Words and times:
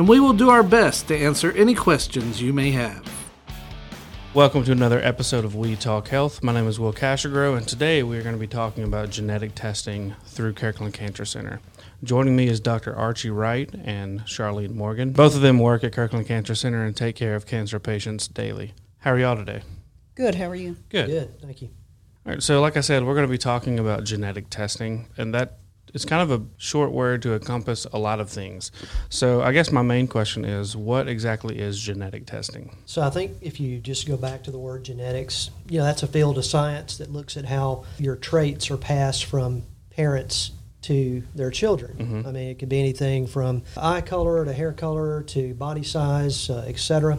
and 0.00 0.08
we 0.08 0.18
will 0.18 0.32
do 0.32 0.48
our 0.48 0.62
best 0.62 1.08
to 1.08 1.14
answer 1.14 1.52
any 1.52 1.74
questions 1.74 2.40
you 2.40 2.54
may 2.54 2.70
have. 2.70 3.06
Welcome 4.32 4.64
to 4.64 4.72
another 4.72 4.98
episode 4.98 5.44
of 5.44 5.54
We 5.54 5.76
Talk 5.76 6.08
Health. 6.08 6.42
My 6.42 6.54
name 6.54 6.66
is 6.66 6.80
Will 6.80 6.94
Cashagro, 6.94 7.54
and 7.54 7.68
today 7.68 8.02
we 8.02 8.16
are 8.16 8.22
going 8.22 8.34
to 8.34 8.40
be 8.40 8.46
talking 8.46 8.82
about 8.82 9.10
genetic 9.10 9.54
testing 9.54 10.14
through 10.24 10.54
Kirkland 10.54 10.94
Cancer 10.94 11.26
Center. 11.26 11.60
Joining 12.02 12.34
me 12.34 12.48
is 12.48 12.60
Dr. 12.60 12.96
Archie 12.96 13.28
Wright 13.28 13.70
and 13.84 14.20
Charlene 14.20 14.72
Morgan. 14.72 15.12
Both 15.12 15.34
of 15.34 15.42
them 15.42 15.58
work 15.58 15.84
at 15.84 15.92
Kirkland 15.92 16.26
Cancer 16.26 16.54
Center 16.54 16.82
and 16.82 16.96
take 16.96 17.14
care 17.14 17.34
of 17.34 17.44
cancer 17.44 17.78
patients 17.78 18.26
daily. 18.26 18.72
How 19.00 19.10
are 19.10 19.18
y'all 19.18 19.36
today? 19.36 19.60
Good. 20.14 20.34
How 20.34 20.46
are 20.46 20.54
you? 20.54 20.76
Good. 20.88 21.08
Good, 21.08 21.42
thank 21.42 21.60
you. 21.60 21.68
All 22.24 22.32
right, 22.32 22.42
so 22.42 22.62
like 22.62 22.78
I 22.78 22.80
said, 22.80 23.04
we're 23.04 23.16
going 23.16 23.26
to 23.26 23.30
be 23.30 23.36
talking 23.36 23.78
about 23.78 24.04
genetic 24.04 24.48
testing, 24.48 25.08
and 25.18 25.34
that 25.34 25.58
it's 25.92 26.04
kind 26.04 26.22
of 26.22 26.30
a 26.30 26.44
short 26.56 26.92
word 26.92 27.22
to 27.22 27.34
encompass 27.34 27.84
a 27.92 27.98
lot 27.98 28.20
of 28.20 28.30
things. 28.30 28.70
So 29.08 29.42
I 29.42 29.52
guess 29.52 29.72
my 29.72 29.82
main 29.82 30.06
question 30.06 30.44
is, 30.44 30.76
what 30.76 31.08
exactly 31.08 31.58
is 31.58 31.80
genetic 31.80 32.26
testing? 32.26 32.76
So 32.86 33.02
I 33.02 33.10
think 33.10 33.32
if 33.40 33.58
you 33.60 33.78
just 33.78 34.06
go 34.06 34.16
back 34.16 34.44
to 34.44 34.50
the 34.50 34.58
word 34.58 34.84
genetics, 34.84 35.50
you 35.68 35.78
know, 35.78 35.84
that's 35.84 36.02
a 36.02 36.06
field 36.06 36.38
of 36.38 36.44
science 36.44 36.98
that 36.98 37.12
looks 37.12 37.36
at 37.36 37.44
how 37.44 37.84
your 37.98 38.16
traits 38.16 38.70
are 38.70 38.76
passed 38.76 39.24
from 39.24 39.64
parents 39.90 40.52
to 40.82 41.22
their 41.34 41.50
children. 41.50 41.96
Mhm. 42.24 42.26
I 42.26 42.32
mean, 42.32 42.48
it 42.50 42.58
could 42.58 42.68
be 42.68 42.78
anything 42.78 43.26
from 43.26 43.62
eye 43.76 44.00
color 44.00 44.44
to 44.44 44.52
hair 44.52 44.72
color 44.72 45.22
to 45.24 45.54
body 45.54 45.82
size, 45.82 46.48
uh, 46.48 46.64
etc. 46.66 47.18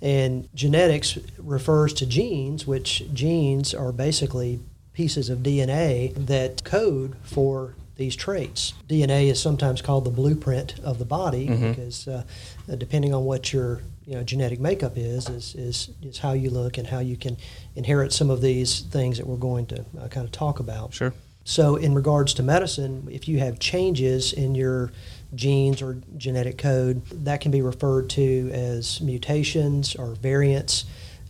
And 0.00 0.48
genetics 0.54 1.18
refers 1.38 1.92
to 1.94 2.06
genes, 2.06 2.66
which 2.66 3.04
genes 3.12 3.74
are 3.74 3.92
basically 3.92 4.60
pieces 4.92 5.28
of 5.28 5.42
DNA 5.42 6.14
that 6.16 6.64
code 6.64 7.16
for 7.24 7.74
these 7.96 8.16
traits. 8.16 8.74
DNA 8.88 9.28
is 9.30 9.40
sometimes 9.40 9.80
called 9.82 10.04
the 10.04 10.10
blueprint 10.10 10.74
of 10.82 10.98
the 10.98 11.04
body 11.04 11.46
Mhm. 11.48 11.70
because 11.76 12.08
uh, 12.08 12.22
uh, 12.70 12.74
depending 12.74 13.14
on 13.14 13.24
what 13.24 13.52
your 13.52 13.80
you 14.06 14.14
know 14.14 14.22
genetic 14.24 14.60
makeup 14.60 14.96
is, 14.96 15.28
is 15.28 15.54
is 15.54 15.90
is 16.02 16.18
how 16.18 16.32
you 16.32 16.50
look 16.50 16.76
and 16.78 16.88
how 16.88 16.98
you 16.98 17.16
can 17.16 17.36
inherit 17.76 18.12
some 18.12 18.30
of 18.30 18.40
these 18.40 18.80
things 18.80 19.16
that 19.18 19.26
we're 19.26 19.36
going 19.36 19.66
to 19.66 19.84
uh, 20.00 20.08
kind 20.08 20.24
of 20.26 20.32
talk 20.32 20.58
about. 20.60 20.92
Sure. 20.94 21.14
So, 21.46 21.76
in 21.76 21.94
regards 21.94 22.32
to 22.34 22.42
medicine, 22.42 23.06
if 23.10 23.28
you 23.28 23.38
have 23.38 23.58
changes 23.58 24.32
in 24.32 24.54
your 24.54 24.90
genes 25.34 25.82
or 25.82 25.98
genetic 26.16 26.56
code, 26.58 27.02
that 27.24 27.40
can 27.42 27.50
be 27.50 27.60
referred 27.60 28.08
to 28.10 28.50
as 28.52 29.00
mutations 29.02 29.94
or 29.94 30.14
variants, 30.14 30.84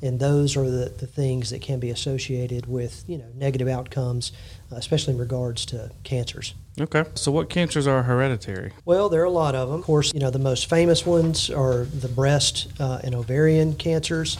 and 0.05 0.21
those 0.21 0.57
are 0.57 0.69
the, 0.71 0.91
the 0.99 1.07
things 1.07 1.51
that 1.51 1.63
can 1.63 1.81
be 1.81 1.91
associated 1.91 2.67
with 2.67 3.05
you 3.09 3.19
know 3.19 3.25
negative 3.35 3.67
outcomes, 3.69 4.33
uh, 4.71 4.77
especially 4.77 5.15
in 5.15 5.19
regards 5.19 5.65
to 5.67 5.91
cancers. 6.05 6.55
Okay. 6.81 7.05
So 7.15 7.33
what 7.33 7.49
cancers 7.49 7.87
are 7.87 8.03
hereditary? 8.03 8.73
Well, 8.85 9.09
there 9.09 9.23
are 9.23 9.25
a 9.25 9.31
lot 9.31 9.55
of 9.55 9.69
them. 9.71 9.79
Of 9.81 9.85
course, 9.85 10.13
you 10.13 10.21
know 10.21 10.31
the 10.31 10.39
most 10.39 10.69
famous 10.69 11.07
ones 11.07 11.51
are 11.51 11.85
the 11.85 12.09
breast 12.09 12.69
uh, 12.79 13.01
and 13.03 13.15
ovarian 13.15 13.75
cancers. 13.75 14.37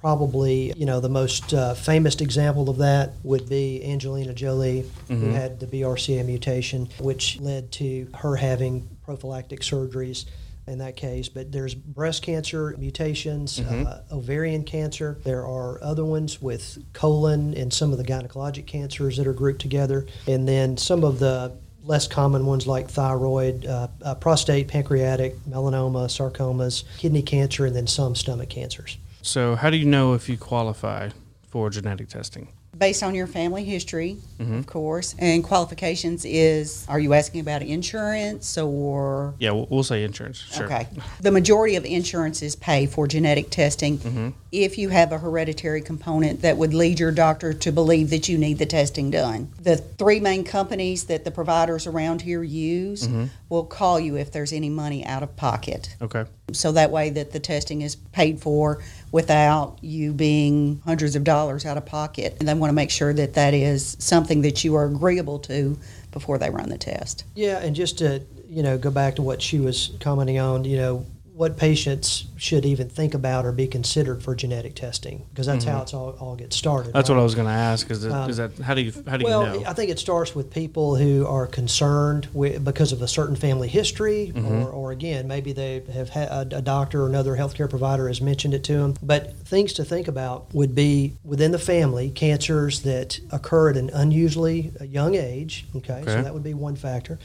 Probably, 0.00 0.72
you 0.76 0.86
know, 0.86 1.00
the 1.00 1.08
most 1.08 1.52
uh, 1.52 1.74
famous 1.74 2.14
example 2.20 2.70
of 2.70 2.78
that 2.78 3.14
would 3.24 3.48
be 3.48 3.84
Angelina 3.84 4.32
Jolie, 4.32 4.88
who 5.08 5.14
Mhm. 5.14 5.32
had 5.32 5.58
the 5.58 5.66
BRCA 5.66 6.24
mutation, 6.24 6.88
which 7.00 7.40
led 7.40 7.72
to 7.72 8.06
her 8.14 8.36
having 8.36 8.88
prophylactic 9.04 9.60
surgeries 9.62 10.24
in 10.68 10.78
that 10.78 10.96
case. 10.96 11.28
But 11.28 11.52
there's 11.52 11.74
breast 11.74 12.22
cancer 12.22 12.74
mutations, 12.78 13.60
Mhm. 13.60 13.86
uh, 13.86 14.00
ovarian 14.14 14.64
cancer. 14.64 15.18
There 15.24 15.46
are 15.46 15.82
other 15.82 16.04
ones 16.04 16.40
with 16.40 16.78
colon 16.92 17.54
and 17.54 17.72
some 17.72 17.92
of 17.92 17.98
the 17.98 18.04
gynecologic 18.04 18.66
cancers 18.66 19.16
that 19.16 19.26
are 19.26 19.32
grouped 19.32 19.60
together. 19.60 20.06
And 20.26 20.46
then 20.46 20.76
some 20.76 21.04
of 21.04 21.18
the 21.18 21.52
less 21.84 22.06
common 22.06 22.44
ones 22.44 22.66
like 22.66 22.88
thyroid, 22.90 23.64
uh, 23.64 23.88
uh, 24.02 24.14
prostate, 24.16 24.68
pancreatic, 24.68 25.36
melanoma, 25.48 26.06
sarcomas, 26.08 26.84
kidney 26.98 27.22
cancer, 27.22 27.64
and 27.64 27.74
then 27.74 27.86
some 27.86 28.14
stomach 28.14 28.50
cancers. 28.50 28.98
So 29.22 29.56
how 29.56 29.70
do 29.70 29.76
you 29.76 29.86
know 29.86 30.12
if 30.12 30.28
you 30.28 30.36
qualify 30.36 31.10
for 31.48 31.70
genetic 31.70 32.08
testing? 32.08 32.48
Based 32.78 33.02
on 33.02 33.14
your 33.14 33.26
family 33.26 33.64
history, 33.64 34.18
Mhm. 34.38 34.60
of 34.60 34.66
course, 34.66 35.16
and 35.18 35.42
qualifications 35.42 36.24
is 36.24 36.84
are 36.88 37.00
you 37.00 37.12
asking 37.12 37.40
about 37.40 37.60
insurance 37.62 38.56
or 38.56 39.34
Yeah, 39.40 39.50
we'll, 39.50 39.66
we'll 39.68 39.82
say 39.82 40.04
insurance. 40.04 40.36
Sure. 40.52 40.66
Okay. 40.66 40.86
The 41.20 41.32
majority 41.32 41.74
of 41.74 41.84
insurances 41.84 42.54
pay 42.54 42.86
for 42.86 43.08
genetic 43.08 43.50
testing 43.50 43.98
Mhm. 43.98 44.32
if 44.52 44.78
you 44.78 44.90
have 44.90 45.10
a 45.10 45.18
hereditary 45.18 45.80
component 45.80 46.42
that 46.42 46.56
would 46.56 46.72
lead 46.72 47.00
your 47.00 47.10
doctor 47.10 47.52
to 47.52 47.72
believe 47.72 48.10
that 48.10 48.28
you 48.28 48.38
need 48.38 48.58
the 48.58 48.66
testing 48.66 49.10
done. 49.10 49.48
The 49.60 49.76
three 49.76 50.20
main 50.20 50.44
companies 50.44 51.04
that 51.04 51.24
the 51.24 51.32
providers 51.32 51.84
around 51.84 52.22
here 52.22 52.44
use 52.44 53.08
Mhm. 53.08 53.30
will 53.48 53.64
call 53.64 53.98
you 53.98 54.16
if 54.16 54.30
there's 54.30 54.52
any 54.52 54.68
money 54.70 55.04
out 55.04 55.24
of 55.24 55.34
pocket. 55.36 55.88
Okay. 56.00 56.24
so 56.50 56.72
that 56.72 56.90
way 56.90 57.10
that 57.10 57.32
the 57.32 57.38
testing 57.38 57.82
is 57.82 57.94
paid 57.94 58.40
for 58.40 58.78
without 59.10 59.78
you 59.80 60.12
being 60.12 60.80
hundreds 60.84 61.16
of 61.16 61.24
dollars 61.24 61.64
out 61.64 61.76
of 61.76 61.86
pocket. 61.86 62.36
And 62.38 62.48
they 62.48 62.54
want 62.54 62.70
to 62.70 62.74
make 62.74 62.90
sure 62.90 63.12
that 63.12 63.34
that 63.34 63.54
is 63.54 63.96
something 63.98 64.42
that 64.42 64.64
you 64.64 64.74
are 64.74 64.84
agreeable 64.84 65.38
to 65.40 65.78
before 66.12 66.38
they 66.38 66.50
run 66.50 66.68
the 66.68 66.78
test. 66.78 67.24
Yeah, 67.34 67.58
and 67.58 67.74
just 67.74 67.98
to 67.98 68.22
you 68.48 68.62
know 68.62 68.78
go 68.78 68.90
back 68.90 69.16
to 69.16 69.22
what 69.22 69.42
she 69.42 69.60
was 69.60 69.92
commenting 70.00 70.38
on, 70.38 70.64
you 70.64 70.76
know 70.76 71.06
what 71.38 71.56
patients 71.56 72.24
should 72.36 72.66
even 72.66 72.88
think 72.88 73.14
about 73.14 73.46
or 73.46 73.52
be 73.52 73.68
considered 73.68 74.20
for 74.20 74.34
genetic 74.34 74.74
testing 74.74 75.24
because 75.30 75.46
that's 75.46 75.64
how 75.64 75.78
Mhm. 75.78 75.82
it's 75.82 75.94
all, 75.94 76.10
all 76.18 76.34
gets 76.34 76.56
started. 76.56 76.92
That's 76.92 77.08
right? 77.08 77.14
what 77.14 77.20
I 77.20 77.22
was 77.22 77.36
going 77.36 77.46
to 77.46 77.52
ask. 77.52 77.88
Is, 77.92 78.04
Um, 78.04 78.28
is 78.28 78.38
that 78.38 78.58
how 78.58 78.74
do 78.74 78.80
you 78.82 78.92
how 79.06 79.16
do 79.16 79.24
well, 79.24 79.54
you 79.54 79.60
know? 79.60 79.68
I 79.68 79.72
think 79.72 79.88
it 79.88 80.00
starts 80.00 80.34
with 80.34 80.50
people 80.50 80.96
who 80.96 81.24
are 81.28 81.46
concerned 81.46 82.26
with, 82.34 82.64
because 82.64 82.90
of 82.90 83.02
a 83.02 83.06
certain 83.06 83.36
family 83.36 83.68
history, 83.68 84.32
Mhm. 84.34 84.50
or, 84.50 84.68
or 84.70 84.90
again, 84.90 85.28
maybe 85.28 85.52
they 85.52 85.80
have 85.94 86.08
had 86.08 86.28
a, 86.52 86.58
a 86.58 86.60
doctor 86.60 87.04
or 87.04 87.06
another 87.06 87.36
healthcare 87.36 87.70
provider 87.70 88.08
has 88.08 88.20
mentioned 88.20 88.52
it 88.52 88.64
to 88.64 88.72
them. 88.72 88.94
But 89.00 89.36
things 89.44 89.72
to 89.74 89.84
think 89.84 90.08
about 90.08 90.52
would 90.52 90.74
be 90.74 91.12
within 91.24 91.52
the 91.52 91.58
family 91.60 92.10
cancers 92.10 92.80
that 92.80 93.20
occur 93.30 93.70
at 93.70 93.76
an 93.76 93.90
unusually 93.94 94.72
young 94.84 95.14
age. 95.14 95.66
Okay, 95.76 96.00
Okay. 96.00 96.04
so 96.16 96.20
that 96.20 96.34
would 96.34 96.42
be 96.42 96.54
one 96.54 96.74
factor. 96.74 97.20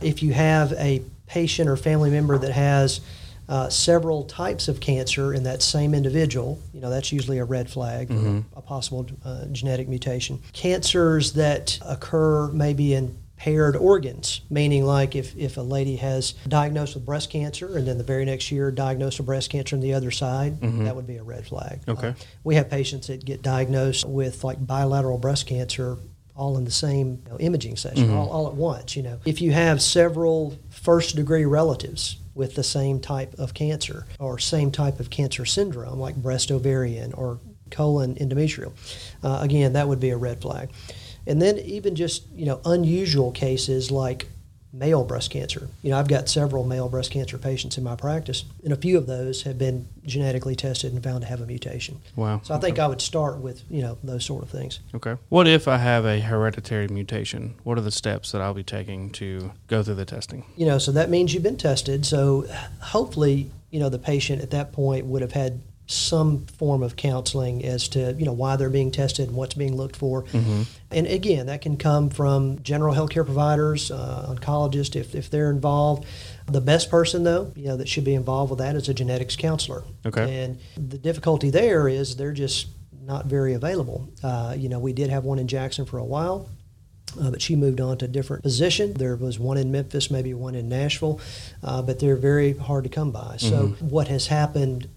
If 0.00 0.22
you 0.22 0.32
have 0.32 0.72
a 0.78 1.02
patient 1.26 1.68
or 1.68 1.76
family 1.76 2.08
member 2.08 2.38
that 2.38 2.52
has 2.52 3.00
uh, 3.50 3.68
several 3.68 4.22
types 4.24 4.68
of 4.68 4.78
cancer 4.80 5.34
in 5.34 5.42
that 5.42 5.60
same 5.60 5.92
individual, 5.92 6.58
you 6.72 6.80
know, 6.80 6.88
that's 6.88 7.10
usually 7.12 7.38
a 7.38 7.44
red 7.44 7.68
flag, 7.68 8.08
Mhm. 8.08 8.44
a 8.56 8.60
possible 8.62 9.04
uh, 9.24 9.44
genetic 9.50 9.88
mutation. 9.88 10.38
Cancers 10.52 11.32
that 11.32 11.78
occur 11.84 12.46
maybe 12.52 12.94
in 12.94 13.16
paired 13.36 13.74
organs, 13.74 14.42
meaning 14.50 14.84
like 14.86 15.16
if, 15.16 15.34
if 15.36 15.56
a 15.56 15.62
lady 15.62 15.96
has 15.96 16.34
diagnosed 16.46 16.94
with 16.94 17.04
breast 17.04 17.28
cancer 17.30 17.76
and 17.76 17.88
then 17.88 17.98
the 17.98 18.04
very 18.04 18.24
next 18.24 18.52
year 18.52 18.70
diagnosed 18.70 19.18
with 19.18 19.26
breast 19.26 19.50
cancer 19.50 19.74
on 19.74 19.80
the 19.80 19.94
other 19.94 20.10
side, 20.12 20.60
Mhm. 20.60 20.84
that 20.84 20.94
would 20.94 21.06
be 21.06 21.16
a 21.16 21.22
red 21.22 21.44
flag. 21.46 21.80
Okay. 21.88 22.08
Uh, 22.08 22.12
we 22.44 22.54
have 22.54 22.70
patients 22.70 23.08
that 23.08 23.24
get 23.24 23.42
diagnosed 23.42 24.04
with 24.06 24.44
like 24.44 24.64
bilateral 24.64 25.18
breast 25.18 25.46
cancer 25.46 25.96
all 26.36 26.56
in 26.56 26.64
the 26.64 26.70
same 26.70 27.18
you 27.26 27.30
know, 27.32 27.38
imaging 27.40 27.76
session, 27.76 28.08
Mhm. 28.10 28.16
all, 28.16 28.28
all 28.28 28.46
at 28.46 28.54
once. 28.54 28.94
You 28.94 29.02
know, 29.02 29.16
if 29.24 29.42
you 29.42 29.50
have 29.52 29.82
several 29.82 30.54
first 30.68 31.16
degree 31.16 31.44
relatives 31.44 32.16
with 32.40 32.54
the 32.54 32.64
same 32.64 32.98
type 32.98 33.34
of 33.38 33.52
cancer 33.52 34.06
or 34.18 34.38
same 34.38 34.70
type 34.72 34.98
of 34.98 35.10
cancer 35.10 35.44
syndrome, 35.44 36.00
like 36.00 36.16
breast 36.16 36.50
ovarian 36.50 37.12
or 37.12 37.38
colon 37.70 38.14
endometrial, 38.14 38.72
uh, 39.22 39.40
again, 39.42 39.74
that 39.74 39.86
would 39.86 40.00
be 40.00 40.08
a 40.08 40.16
red 40.16 40.40
flag. 40.40 40.70
And 41.26 41.40
then 41.42 41.58
even 41.58 41.94
just 41.94 42.26
you 42.32 42.46
know 42.46 42.62
unusual 42.64 43.30
cases 43.30 43.90
like 43.90 44.26
male 44.72 45.04
breast 45.04 45.30
cancer. 45.30 45.68
You 45.82 45.90
know, 45.90 45.98
I've 45.98 46.08
got 46.08 46.28
several 46.28 46.64
male 46.64 46.88
breast 46.88 47.10
cancer 47.10 47.38
patients 47.38 47.76
in 47.76 47.84
my 47.84 47.96
practice, 47.96 48.44
and 48.62 48.72
a 48.72 48.76
few 48.76 48.96
of 48.96 49.06
those 49.06 49.42
have 49.42 49.58
been 49.58 49.88
genetically 50.04 50.54
tested 50.54 50.92
and 50.92 51.02
found 51.02 51.22
to 51.22 51.26
have 51.26 51.40
a 51.40 51.46
mutation. 51.46 52.00
wow. 52.16 52.40
So 52.44 52.54
I 52.54 52.58
think 52.58 52.78
I 52.78 52.86
would 52.86 53.00
start 53.00 53.38
with 53.38 53.62
you 53.68 53.82
know 53.82 53.98
those 54.02 54.24
sort 54.24 54.42
of 54.42 54.50
things. 54.50 54.80
Okay. 54.94 55.16
What 55.28 55.48
if 55.48 55.66
I 55.66 55.78
have 55.78 56.04
a 56.04 56.20
hereditary 56.20 56.88
mutation? 56.88 57.54
What 57.64 57.78
are 57.78 57.82
the 57.82 57.90
steps 57.90 58.32
that 58.32 58.40
I'll 58.40 58.54
be 58.54 58.62
taking 58.62 59.10
to 59.10 59.52
go 59.66 59.82
through 59.82 59.96
the 59.96 60.04
testing? 60.04 60.44
You 60.56 60.66
know, 60.66 60.78
so 60.78 60.92
that 60.92 61.10
means 61.10 61.34
you've 61.34 61.42
been 61.42 61.56
tested. 61.56 62.06
So 62.06 62.46
hopefully, 62.80 63.50
you 63.70 63.80
know, 63.80 63.88
the 63.88 63.98
patient 63.98 64.42
at 64.42 64.50
that 64.50 64.72
point 64.72 65.06
would 65.06 65.22
have 65.22 65.32
had 65.32 65.60
some 65.90 66.46
form 66.46 66.82
of 66.84 66.94
counseling 66.94 67.64
as 67.64 67.88
to 67.88 68.14
you 68.18 68.24
know 68.24 68.32
why 68.32 68.56
they're 68.56 68.70
being 68.70 68.90
tested 68.92 69.28
and 69.28 69.36
what's 69.36 69.54
being 69.54 69.76
looked 69.76 69.96
for. 69.96 70.24
And 70.92 71.06
again, 71.06 71.46
that 71.46 71.62
can 71.62 71.76
come 71.76 72.10
from 72.10 72.62
general 72.62 72.94
healthcare 72.94 73.24
providers, 73.24 73.90
uh, 73.90 74.34
oncologists, 74.34 74.96
if, 74.96 75.14
if 75.14 75.30
they're 75.30 75.50
involved. 75.50 76.04
The 76.46 76.60
best 76.60 76.90
person, 76.90 77.22
though, 77.22 77.52
you 77.54 77.68
know, 77.68 77.76
that 77.76 77.88
should 77.88 78.04
be 78.04 78.14
involved 78.14 78.50
with 78.50 78.58
that 78.58 78.74
is 78.74 78.88
a 78.88 78.94
genetics 78.94 79.36
counselor. 79.36 79.84
Okay. 80.04 80.42
And 80.42 80.58
the 80.76 80.98
difficulty 80.98 81.50
there 81.50 81.88
is 81.88 82.16
they're 82.16 82.32
just 82.32 82.68
not 83.02 83.26
very 83.26 83.54
available. 83.54 84.12
Uh, 84.22 84.54
you 84.58 84.68
know, 84.68 84.80
we 84.80 84.92
did 84.92 85.10
have 85.10 85.24
one 85.24 85.38
in 85.38 85.46
Jackson 85.46 85.86
for 85.86 85.98
a 85.98 86.04
while. 86.04 86.48
Uh, 87.20 87.30
but 87.30 87.42
she 87.42 87.56
moved 87.56 87.80
on 87.80 87.98
to 87.98 88.04
a 88.04 88.08
different 88.08 88.44
position. 88.44 88.94
There 88.94 89.16
was 89.16 89.36
one 89.36 89.56
in 89.56 89.72
Memphis, 89.72 90.12
maybe 90.12 90.32
one 90.32 90.54
in 90.54 90.68
Nashville, 90.68 91.20
uh, 91.60 91.82
but 91.82 91.98
they're 91.98 92.14
very 92.14 92.56
hard 92.56 92.84
to 92.84 92.90
come 92.90 93.10
by. 93.10 93.36
So, 93.36 93.68
what 93.80 94.06
has 94.06 94.28
happened 94.28 94.88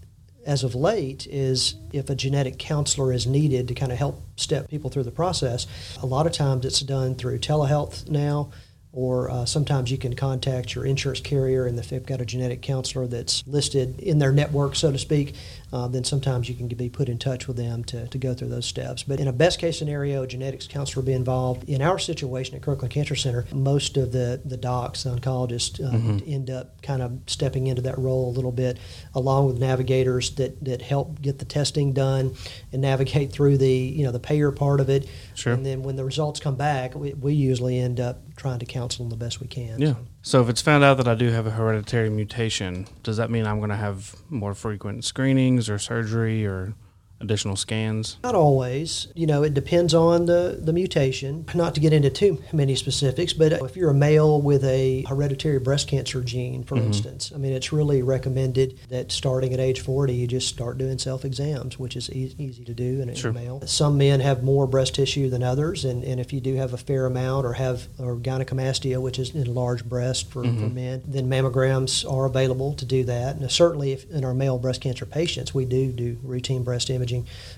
as 0.46 0.64
of 0.64 0.74
late 0.74 1.26
is 1.26 1.76
if 1.92 2.10
a 2.10 2.14
genetic 2.14 2.58
counselor 2.58 3.12
is 3.12 3.26
needed 3.26 3.68
to 3.68 3.74
kind 3.74 3.92
of 3.92 3.98
help 3.98 4.22
step 4.36 4.68
people 4.68 4.90
through 4.90 5.04
the 5.04 5.10
process, 5.10 5.66
a 6.02 6.06
lot 6.06 6.26
of 6.26 6.32
times 6.32 6.64
it's 6.64 6.80
done 6.80 7.14
through 7.14 7.38
telehealth 7.38 8.08
now, 8.08 8.50
or 8.94 9.30
uh, 9.30 9.44
sometimes 9.44 9.90
you 9.90 9.98
can 9.98 10.14
contact 10.14 10.74
your 10.74 10.84
insurance 10.84 11.20
carrier, 11.20 11.66
and 11.66 11.78
if 11.78 11.90
they've 11.90 12.06
got 12.06 12.20
a 12.20 12.24
genetic 12.24 12.62
counselor 12.62 13.06
that's 13.06 13.44
listed 13.46 13.98
in 13.98 14.18
their 14.18 14.32
network, 14.32 14.76
so 14.76 14.92
to 14.92 14.98
speak, 14.98 15.34
uh, 15.72 15.88
then 15.88 16.04
sometimes 16.04 16.48
you 16.48 16.54
can 16.54 16.68
be 16.68 16.88
put 16.88 17.08
in 17.08 17.18
touch 17.18 17.48
with 17.48 17.56
them 17.56 17.82
to, 17.84 18.06
to 18.08 18.18
go 18.18 18.32
through 18.32 18.48
those 18.48 18.66
steps. 18.66 19.02
But 19.02 19.18
in 19.18 19.26
a 19.26 19.32
best 19.32 19.58
case 19.58 19.78
scenario, 19.78 20.22
a 20.22 20.26
genetics 20.26 20.68
counselor 20.68 21.02
will 21.02 21.06
be 21.06 21.12
involved. 21.12 21.68
In 21.68 21.82
our 21.82 21.98
situation 21.98 22.54
at 22.54 22.62
Kirkland 22.62 22.92
Cancer 22.92 23.16
Center, 23.16 23.44
most 23.52 23.96
of 23.96 24.12
the, 24.12 24.40
the 24.44 24.56
docs, 24.56 25.02
the 25.02 25.10
oncologists, 25.10 25.80
uh, 25.80 26.24
end 26.26 26.50
up 26.50 26.80
kind 26.82 27.02
of 27.02 27.18
stepping 27.26 27.66
into 27.66 27.82
that 27.82 27.98
role 27.98 28.30
a 28.30 28.34
little 28.34 28.52
bit, 28.52 28.78
along 29.14 29.46
with 29.46 29.58
navigators 29.58 30.30
that, 30.36 30.64
that 30.64 30.82
help 30.82 31.20
get 31.20 31.40
the 31.40 31.44
testing 31.44 31.92
done 31.92 32.34
and 32.72 32.82
navigate 32.82 33.32
through 33.32 33.58
the 33.58 33.68
you 33.68 34.04
know 34.04 34.12
the 34.12 34.20
payer 34.20 34.52
part 34.52 34.80
of 34.80 34.88
it. 34.88 35.08
Sure. 35.34 35.52
And 35.52 35.64
then 35.64 35.82
when 35.82 35.96
the 35.96 36.04
results 36.04 36.40
come 36.40 36.56
back, 36.56 36.94
we, 36.94 37.14
we 37.14 37.34
usually 37.34 37.78
end 37.78 38.00
up 38.00 38.20
trying 38.36 38.58
to 38.58 38.66
counsel 38.66 39.04
them 39.04 39.10
the 39.10 39.16
best 39.16 39.40
we 39.40 39.46
can. 39.46 39.80
Yeah. 39.80 39.94
So 40.22 40.42
if 40.42 40.48
it's 40.48 40.62
found 40.62 40.84
out 40.84 40.96
that 40.98 41.08
I 41.08 41.14
do 41.14 41.30
have 41.30 41.46
a 41.46 41.50
hereditary 41.50 42.10
mutation, 42.10 42.86
does 43.02 43.16
that 43.16 43.30
mean 43.30 43.46
I'm 43.46 43.58
going 43.58 43.70
to 43.70 43.76
have 43.76 44.16
more 44.28 44.54
frequent 44.54 45.04
screenings 45.04 45.68
or 45.68 45.78
surgery 45.78 46.46
or 46.46 46.74
additional 47.20 47.56
scans? 47.56 48.16
Not 48.22 48.34
always. 48.34 49.08
You 49.14 49.26
know, 49.26 49.42
it 49.42 49.54
depends 49.54 49.94
on 49.94 50.26
the, 50.26 50.58
the 50.60 50.72
mutation. 50.72 51.46
Not 51.54 51.74
to 51.74 51.80
get 51.80 51.92
into 51.92 52.10
too 52.10 52.42
many 52.52 52.74
specifics, 52.74 53.32
but 53.32 53.52
if 53.52 53.76
you're 53.76 53.90
a 53.90 53.94
male 53.94 54.40
with 54.40 54.64
a 54.64 55.04
hereditary 55.08 55.58
breast 55.58 55.88
cancer 55.88 56.20
gene, 56.22 56.64
for 56.64 56.76
mm-hmm. 56.76 56.86
instance, 56.88 57.32
I 57.34 57.38
mean, 57.38 57.52
it's 57.52 57.72
really 57.72 58.02
recommended 58.02 58.78
that 58.88 59.12
starting 59.12 59.52
at 59.52 59.60
age 59.60 59.80
40, 59.80 60.14
you 60.14 60.26
just 60.26 60.48
start 60.48 60.78
doing 60.78 60.98
self 60.98 61.24
exams, 61.24 61.78
which 61.78 61.96
is 61.96 62.10
e- 62.10 62.34
easy 62.38 62.64
to 62.64 62.74
do 62.74 63.00
in 63.00 63.08
a, 63.08 63.14
Sure. 63.14 63.32
male. 63.32 63.62
Some 63.66 63.96
men 63.96 64.20
have 64.20 64.42
more 64.42 64.66
breast 64.66 64.94
tissue 64.96 65.30
than 65.30 65.42
others, 65.42 65.84
and, 65.84 66.04
and 66.04 66.20
if 66.20 66.32
you 66.32 66.40
do 66.40 66.54
have 66.56 66.72
a 66.72 66.76
fair 66.76 67.06
amount 67.06 67.46
or 67.46 67.54
have 67.54 67.88
or 67.98 68.16
gynecomastia, 68.16 69.00
which 69.00 69.18
is 69.18 69.34
enlarged 69.34 69.88
breast 69.88 70.30
for, 70.30 70.42
for 70.42 70.48
mm-hmm. 70.48 70.74
men, 70.74 71.02
then 71.06 71.28
mammograms 71.28 72.10
are 72.10 72.26
available 72.26 72.74
to 72.74 72.84
do 72.84 73.04
that. 73.04 73.36
And 73.36 73.50
certainly, 73.50 73.92
if 73.92 74.10
in 74.10 74.24
our 74.24 74.34
male 74.34 74.58
breast 74.58 74.80
cancer 74.80 75.06
patients, 75.06 75.54
we 75.54 75.64
do 75.64 75.92
do 75.92 76.18
routine 76.22 76.62
breast 76.62 76.90
imaging, 76.90 77.03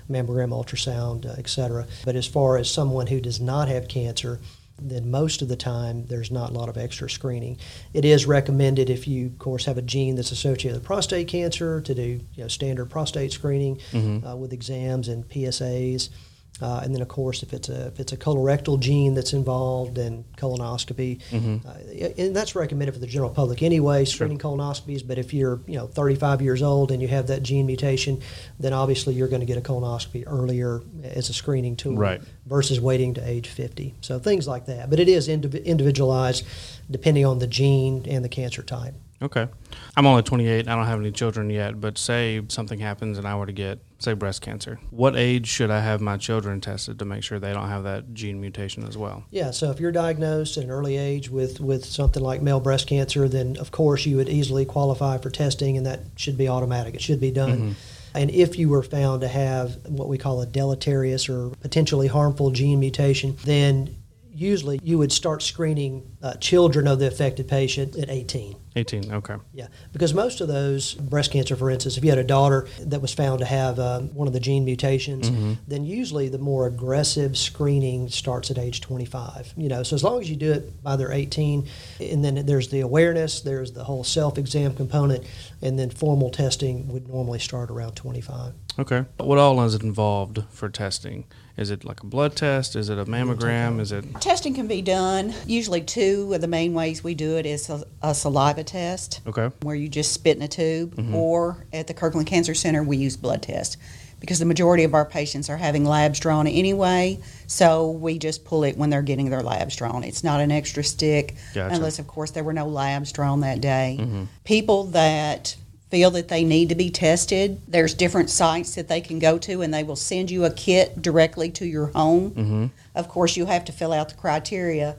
mammogram, 0.09 0.49
ultrasound, 0.49 1.25
uh, 1.25 1.35
et 1.37 1.49
cetera. 1.49 1.85
But 2.05 2.15
as 2.15 2.27
far 2.27 2.57
as 2.57 2.69
someone 2.69 3.07
who 3.07 3.19
does 3.21 3.39
not 3.39 3.67
have 3.67 3.87
cancer, 3.87 4.39
then 4.79 5.09
most 5.09 5.41
of 5.41 5.47
the 5.47 5.55
time 5.55 6.05
there's 6.05 6.29
not 6.31 6.51
a 6.51 6.53
lot 6.53 6.69
of 6.69 6.77
extra 6.77 7.09
screening. 7.09 7.57
It 7.93 8.05
is 8.05 8.25
recommended 8.25 8.89
if 8.89 9.07
you, 9.07 9.27
of 9.27 9.39
course, 9.39 9.65
have 9.65 9.77
a 9.77 9.81
gene 9.81 10.15
that's 10.15 10.31
associated 10.31 10.79
with 10.79 10.85
prostate 10.85 11.27
cancer 11.27 11.81
to 11.81 11.95
do 11.95 12.01
you 12.35 12.43
know, 12.43 12.47
standard 12.47 12.89
prostate 12.89 13.31
screening 13.31 13.79
uh, 14.23 14.35
with 14.35 14.53
exams 14.53 15.07
and 15.07 15.27
PSAs. 15.27 16.09
Uh, 16.59 16.81
and 16.83 16.93
then, 16.93 17.01
of 17.03 17.07
course, 17.07 17.43
if 17.43 17.53
it's 17.53 17.69
a 17.69 17.87
if 17.87 17.99
it's 17.99 18.11
a 18.13 18.17
colorectal 18.17 18.79
gene 18.79 19.13
that's 19.13 19.33
involved, 19.33 19.95
then 19.95 20.25
colonoscopy, 20.37 21.21
uh, 21.31 22.11
and 22.17 22.35
that's 22.35 22.55
recommended 22.55 22.93
for 22.93 22.99
the 22.99 23.05
general 23.07 23.29
public 23.29 23.61
anyway. 23.61 24.05
Screening 24.05 24.39
colonoscopies, 24.39 25.05
but 25.07 25.17
if 25.19 25.33
you're 25.33 25.59
you 25.67 25.75
know 25.77 25.87
35 25.87 26.41
years 26.41 26.63
old 26.63 26.91
and 26.91 27.01
you 27.01 27.07
have 27.09 27.27
that 27.27 27.43
gene 27.43 27.65
mutation, 27.67 28.21
then 28.59 28.73
obviously 28.73 29.13
you're 29.13 29.27
going 29.27 29.41
to 29.41 29.45
get 29.45 29.57
a 29.57 29.61
colonoscopy 29.61 30.23
earlier 30.25 30.81
as 31.03 31.29
a 31.29 31.33
screening 31.33 31.75
tool, 31.75 31.95
Right. 31.95 32.21
versus 32.45 32.81
waiting 32.81 33.13
to 33.15 33.27
age 33.27 33.47
50. 33.47 33.93
So 34.01 34.17
things 34.19 34.47
like 34.47 34.65
that, 34.65 34.89
but 34.89 34.99
it 34.99 35.07
is 35.07 35.27
indiv- 35.27 35.63
individualized 35.63 36.43
depending 36.89 37.25
on 37.25 37.39
the 37.39 37.47
gene 37.47 38.05
and 38.07 38.25
the 38.25 38.29
cancer 38.29 38.63
type. 38.63 38.95
Okay. 39.21 39.47
I'm 39.95 40.05
only 40.05 40.21
28. 40.21 40.67
I 40.67 40.75
don't 40.75 40.85
have 40.85 40.99
any 40.99 41.11
children 41.11 41.49
yet, 41.49 41.81
but 41.81 41.97
say 41.97 42.41
something 42.49 42.79
happens 42.79 43.17
and 43.17 43.27
I 43.27 43.35
were 43.35 43.47
to 43.47 43.51
get, 43.51 43.79
say, 43.97 44.13
breast 44.13 44.41
cancer. 44.41 44.79
What 44.91 45.15
age 45.15 45.47
should 45.47 45.71
I 45.71 45.81
have 45.81 46.01
my 46.01 46.17
children 46.17 46.61
tested 46.61 46.99
to 46.99 47.05
make 47.05 47.23
sure 47.23 47.39
they 47.39 47.53
don't 47.53 47.67
have 47.67 47.83
that 47.83 48.13
gene 48.13 48.39
mutation 48.39 48.87
as 48.87 48.95
well? 48.95 49.23
Yeah, 49.31 49.49
so 49.51 49.71
if 49.71 49.79
you're 49.79 49.91
diagnosed 49.91 50.57
at 50.57 50.65
an 50.65 50.69
early 50.69 50.97
age 50.97 51.29
with, 51.29 51.59
with 51.59 51.83
something 51.83 52.21
like 52.21 52.43
male 52.43 52.59
breast 52.59 52.87
cancer, 52.87 53.27
then 53.27 53.57
of 53.57 53.71
course 53.71 54.05
you 54.05 54.17
would 54.17 54.29
easily 54.29 54.65
qualify 54.65 55.17
for 55.17 55.31
testing, 55.31 55.77
and 55.77 55.85
that 55.87 56.01
should 56.15 56.37
be 56.37 56.47
automatic. 56.47 56.93
It 56.93 57.01
should 57.01 57.19
be 57.19 57.31
done. 57.31 57.57
Mm-hmm. 57.57 57.71
And 58.13 58.31
if 58.31 58.57
you 58.57 58.69
were 58.69 58.83
found 58.83 59.21
to 59.21 59.27
have 59.27 59.77
what 59.87 60.07
we 60.07 60.17
call 60.17 60.41
a 60.41 60.45
deleterious 60.45 61.27
or 61.29 61.49
potentially 61.61 62.07
harmful 62.07 62.51
gene 62.51 62.79
mutation, 62.79 63.35
then 63.45 63.95
usually 64.37 64.79
you 64.83 64.97
would 64.97 65.11
start 65.11 65.41
screening 65.41 66.15
uh, 66.21 66.33
children 66.35 66.87
of 66.87 66.99
the 66.99 67.07
affected 67.07 67.47
patient 67.47 67.97
at 67.97 68.09
18. 68.09 68.55
18. 68.75 69.11
Okay. 69.11 69.35
Yeah, 69.53 69.67
because 69.91 70.13
most 70.13 70.39
of 70.39 70.47
those 70.47 70.93
breast 70.93 71.31
cancer, 71.31 71.55
for 71.55 71.71
instance, 71.71 71.97
if 71.97 72.03
you 72.03 72.11
had 72.11 72.19
a 72.19 72.23
daughter 72.23 72.67
that 72.81 73.01
was 73.01 73.13
found 73.13 73.39
to 73.39 73.45
have 73.45 73.79
um, 73.79 74.13
one 74.13 74.27
of 74.27 74.33
the 74.33 74.39
gene 74.39 74.65
mutations, 74.65 75.29
then 75.67 75.83
usually 75.83 76.29
the 76.29 76.37
more 76.37 76.67
aggressive 76.67 77.35
screening 77.37 78.09
starts 78.09 78.51
at 78.51 78.59
age 78.59 78.81
25. 78.81 79.53
You 79.57 79.69
know, 79.69 79.81
so 79.81 79.95
as 79.95 80.03
long 80.03 80.21
as 80.21 80.29
you 80.29 80.35
do 80.35 80.51
it 80.51 80.83
by 80.83 80.95
their 80.95 81.11
18, 81.11 81.67
and 81.99 82.23
then 82.23 82.45
there's 82.45 82.69
the 82.69 82.81
awareness, 82.81 83.41
there's 83.41 83.71
the 83.71 83.83
whole 83.83 84.03
self-exam 84.03 84.75
component, 84.75 85.25
and 85.61 85.79
then 85.79 85.89
formal 85.89 86.29
testing 86.29 86.87
would 86.89 87.07
normally 87.07 87.39
start 87.39 87.71
around 87.71 87.95
25. 87.95 88.53
Okay. 88.79 89.05
What 89.17 89.37
all 89.37 89.61
is 89.63 89.75
involved 89.75 90.43
for 90.49 90.69
testing? 90.69 91.25
Is 91.57 91.71
it 91.71 91.83
like 91.83 92.01
a 92.01 92.05
blood 92.05 92.35
test? 92.35 92.75
Is 92.75 92.89
it 92.89 92.99
a 92.99 93.05
mammogram? 93.05 93.79
Is 93.79 93.91
it 93.91 94.05
Testing 94.21 94.53
can 94.53 94.67
be 94.67 94.83
done. 94.83 95.33
Usually, 95.47 95.81
two 95.81 96.31
of 96.33 96.41
the 96.41 96.47
main 96.47 96.73
ways 96.73 97.03
we 97.03 97.15
do 97.15 97.37
it 97.37 97.47
is 97.47 97.69
a, 97.69 97.83
a 98.03 98.13
saliva 98.13 98.63
test, 98.63 99.21
okay? 99.25 99.49
where 99.63 99.75
you 99.75 99.89
just 99.89 100.13
spit 100.13 100.37
in 100.37 100.43
a 100.43 100.47
tube, 100.47 100.95
mm-hmm. 100.95 101.15
or 101.15 101.65
at 101.73 101.87
the 101.87 101.95
Kirkland 101.95 102.27
Cancer 102.27 102.53
Center, 102.53 102.83
we 102.83 102.97
use 102.97 103.17
blood 103.17 103.41
test 103.41 103.77
because 104.19 104.39
the 104.39 104.45
majority 104.45 104.83
of 104.83 104.93
our 104.93 105.05
patients 105.05 105.49
are 105.49 105.57
having 105.57 105.85
labs 105.85 106.19
drawn 106.19 106.47
anyway. 106.47 107.19
So 107.47 107.91
we 107.91 108.17
just 108.17 108.45
pull 108.45 108.63
it 108.63 108.77
when 108.77 108.89
they're 108.89 109.01
getting 109.01 109.29
their 109.29 109.43
labs 109.43 109.75
drawn. 109.75 110.03
It's 110.03 110.23
not 110.23 110.39
an 110.41 110.51
extra 110.51 110.83
stick, 110.83 111.35
Gotcha. 111.53 111.75
unless, 111.75 111.99
of 111.99 112.07
course, 112.07 112.31
there 112.31 112.43
were 112.43 112.53
no 112.53 112.67
labs 112.67 113.11
drawn 113.11 113.41
that 113.41 113.61
day. 113.61 113.97
Mm-hmm. 113.99 114.23
People 114.43 114.85
that 114.85 115.55
feel 115.89 116.11
that 116.11 116.27
they 116.27 116.43
need 116.43 116.69
to 116.69 116.75
be 116.75 116.89
tested, 116.89 117.61
there's 117.67 117.93
different 117.93 118.29
sites 118.29 118.75
that 118.75 118.87
they 118.87 118.99
can 119.01 119.19
go 119.19 119.37
to, 119.37 119.61
and 119.61 119.73
they 119.73 119.83
will 119.83 119.95
send 119.95 120.29
you 120.29 120.43
a 120.45 120.51
kit 120.51 121.01
directly 121.01 121.49
to 121.51 121.65
your 121.65 121.87
home. 121.87 122.71
Of 122.93 123.07
course, 123.07 123.37
you 123.37 123.45
have 123.45 123.65
to 123.65 123.71
fill 123.71 123.93
out 123.93 124.09
the 124.09 124.15
criteria 124.15 124.95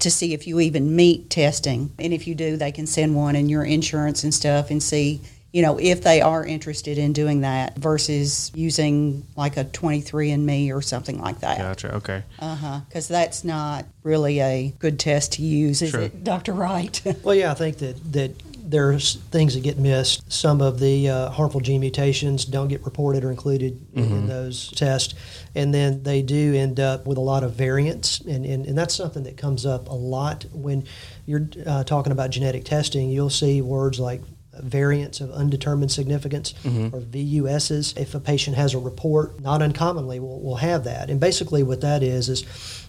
to 0.00 0.10
see 0.10 0.34
if 0.34 0.46
you 0.46 0.60
even 0.60 0.94
meet 0.96 1.30
testing. 1.30 1.92
And 1.98 2.12
if 2.12 2.26
you 2.26 2.34
do, 2.34 2.56
they 2.56 2.72
can 2.72 2.86
send 2.86 3.14
one 3.14 3.36
in 3.36 3.48
your 3.48 3.64
insurance 3.64 4.24
and 4.24 4.34
stuff 4.34 4.70
and 4.70 4.82
see, 4.82 5.20
you 5.52 5.62
know, 5.62 5.78
if 5.78 6.02
they 6.02 6.20
are 6.20 6.44
interested 6.44 6.98
in 6.98 7.12
doing 7.12 7.42
that 7.42 7.76
versus 7.76 8.50
using 8.54 9.24
like 9.36 9.56
a 9.56 9.64
23andMe 9.64 10.74
or 10.74 10.82
something 10.82 11.20
like 11.20 11.38
that. 11.40 11.58
Gotcha. 11.58 11.94
Okay. 11.96 12.22
Uh 12.40 12.56
huh. 12.56 12.80
Because 12.88 13.06
that's 13.08 13.44
not 13.44 13.86
really 14.02 14.40
a 14.40 14.74
good 14.80 14.98
test 14.98 15.34
to 15.34 15.42
use, 15.42 15.82
is 15.82 15.92
Sure. 15.92 16.00
it, 16.02 16.24
Dr. 16.24 16.52
Wright? 16.52 17.00
Well, 17.22 17.34
yeah, 17.34 17.52
I 17.52 17.54
think 17.54 17.78
that, 17.78 18.12
that 18.12 18.32
there's 18.66 19.14
things 19.30 19.54
that 19.54 19.62
get 19.62 19.78
missed. 19.78 20.30
Some 20.30 20.60
of 20.60 20.80
the 20.80 21.08
uh, 21.08 21.30
harmful 21.30 21.60
gene 21.60 21.80
mutations 21.80 22.44
don't 22.44 22.68
get 22.68 22.84
reported 22.84 23.24
or 23.24 23.30
included 23.30 23.80
in, 23.94 24.04
in 24.04 24.26
those 24.26 24.72
tests. 24.72 25.14
And 25.54 25.72
then 25.72 26.02
they 26.02 26.20
do 26.22 26.54
end 26.54 26.80
up 26.80 27.06
with 27.06 27.16
a 27.16 27.20
lot 27.22 27.44
of 27.44 27.54
variants. 27.54 28.20
And, 28.20 28.44
and, 28.44 28.66
and 28.66 28.76
that's 28.76 28.94
something 28.94 29.22
that 29.22 29.36
comes 29.36 29.64
up 29.64 29.88
a 29.88 29.94
lot 29.94 30.44
when 30.52 30.84
you're 31.26 31.48
uh, 31.64 31.84
talking 31.84 32.12
about 32.12 32.30
genetic 32.30 32.64
testing. 32.64 33.10
You'll 33.10 33.30
see 33.30 33.62
words 33.62 34.00
like 34.00 34.20
variants 34.62 35.20
of 35.20 35.30
undetermined 35.30 35.90
significance 35.90 36.54
or 36.64 37.00
VUSs. 37.00 37.96
If 37.96 38.14
a 38.14 38.20
patient 38.20 38.56
has 38.56 38.74
a 38.74 38.78
report, 38.78 39.40
not 39.40 39.62
uncommonly 39.62 40.20
we'll, 40.20 40.40
we'll, 40.40 40.56
have 40.56 40.84
that. 40.84 41.10
And 41.10 41.20
basically, 41.20 41.62
what 41.62 41.80
that 41.82 42.02
is 42.02 42.28
is 42.28 42.44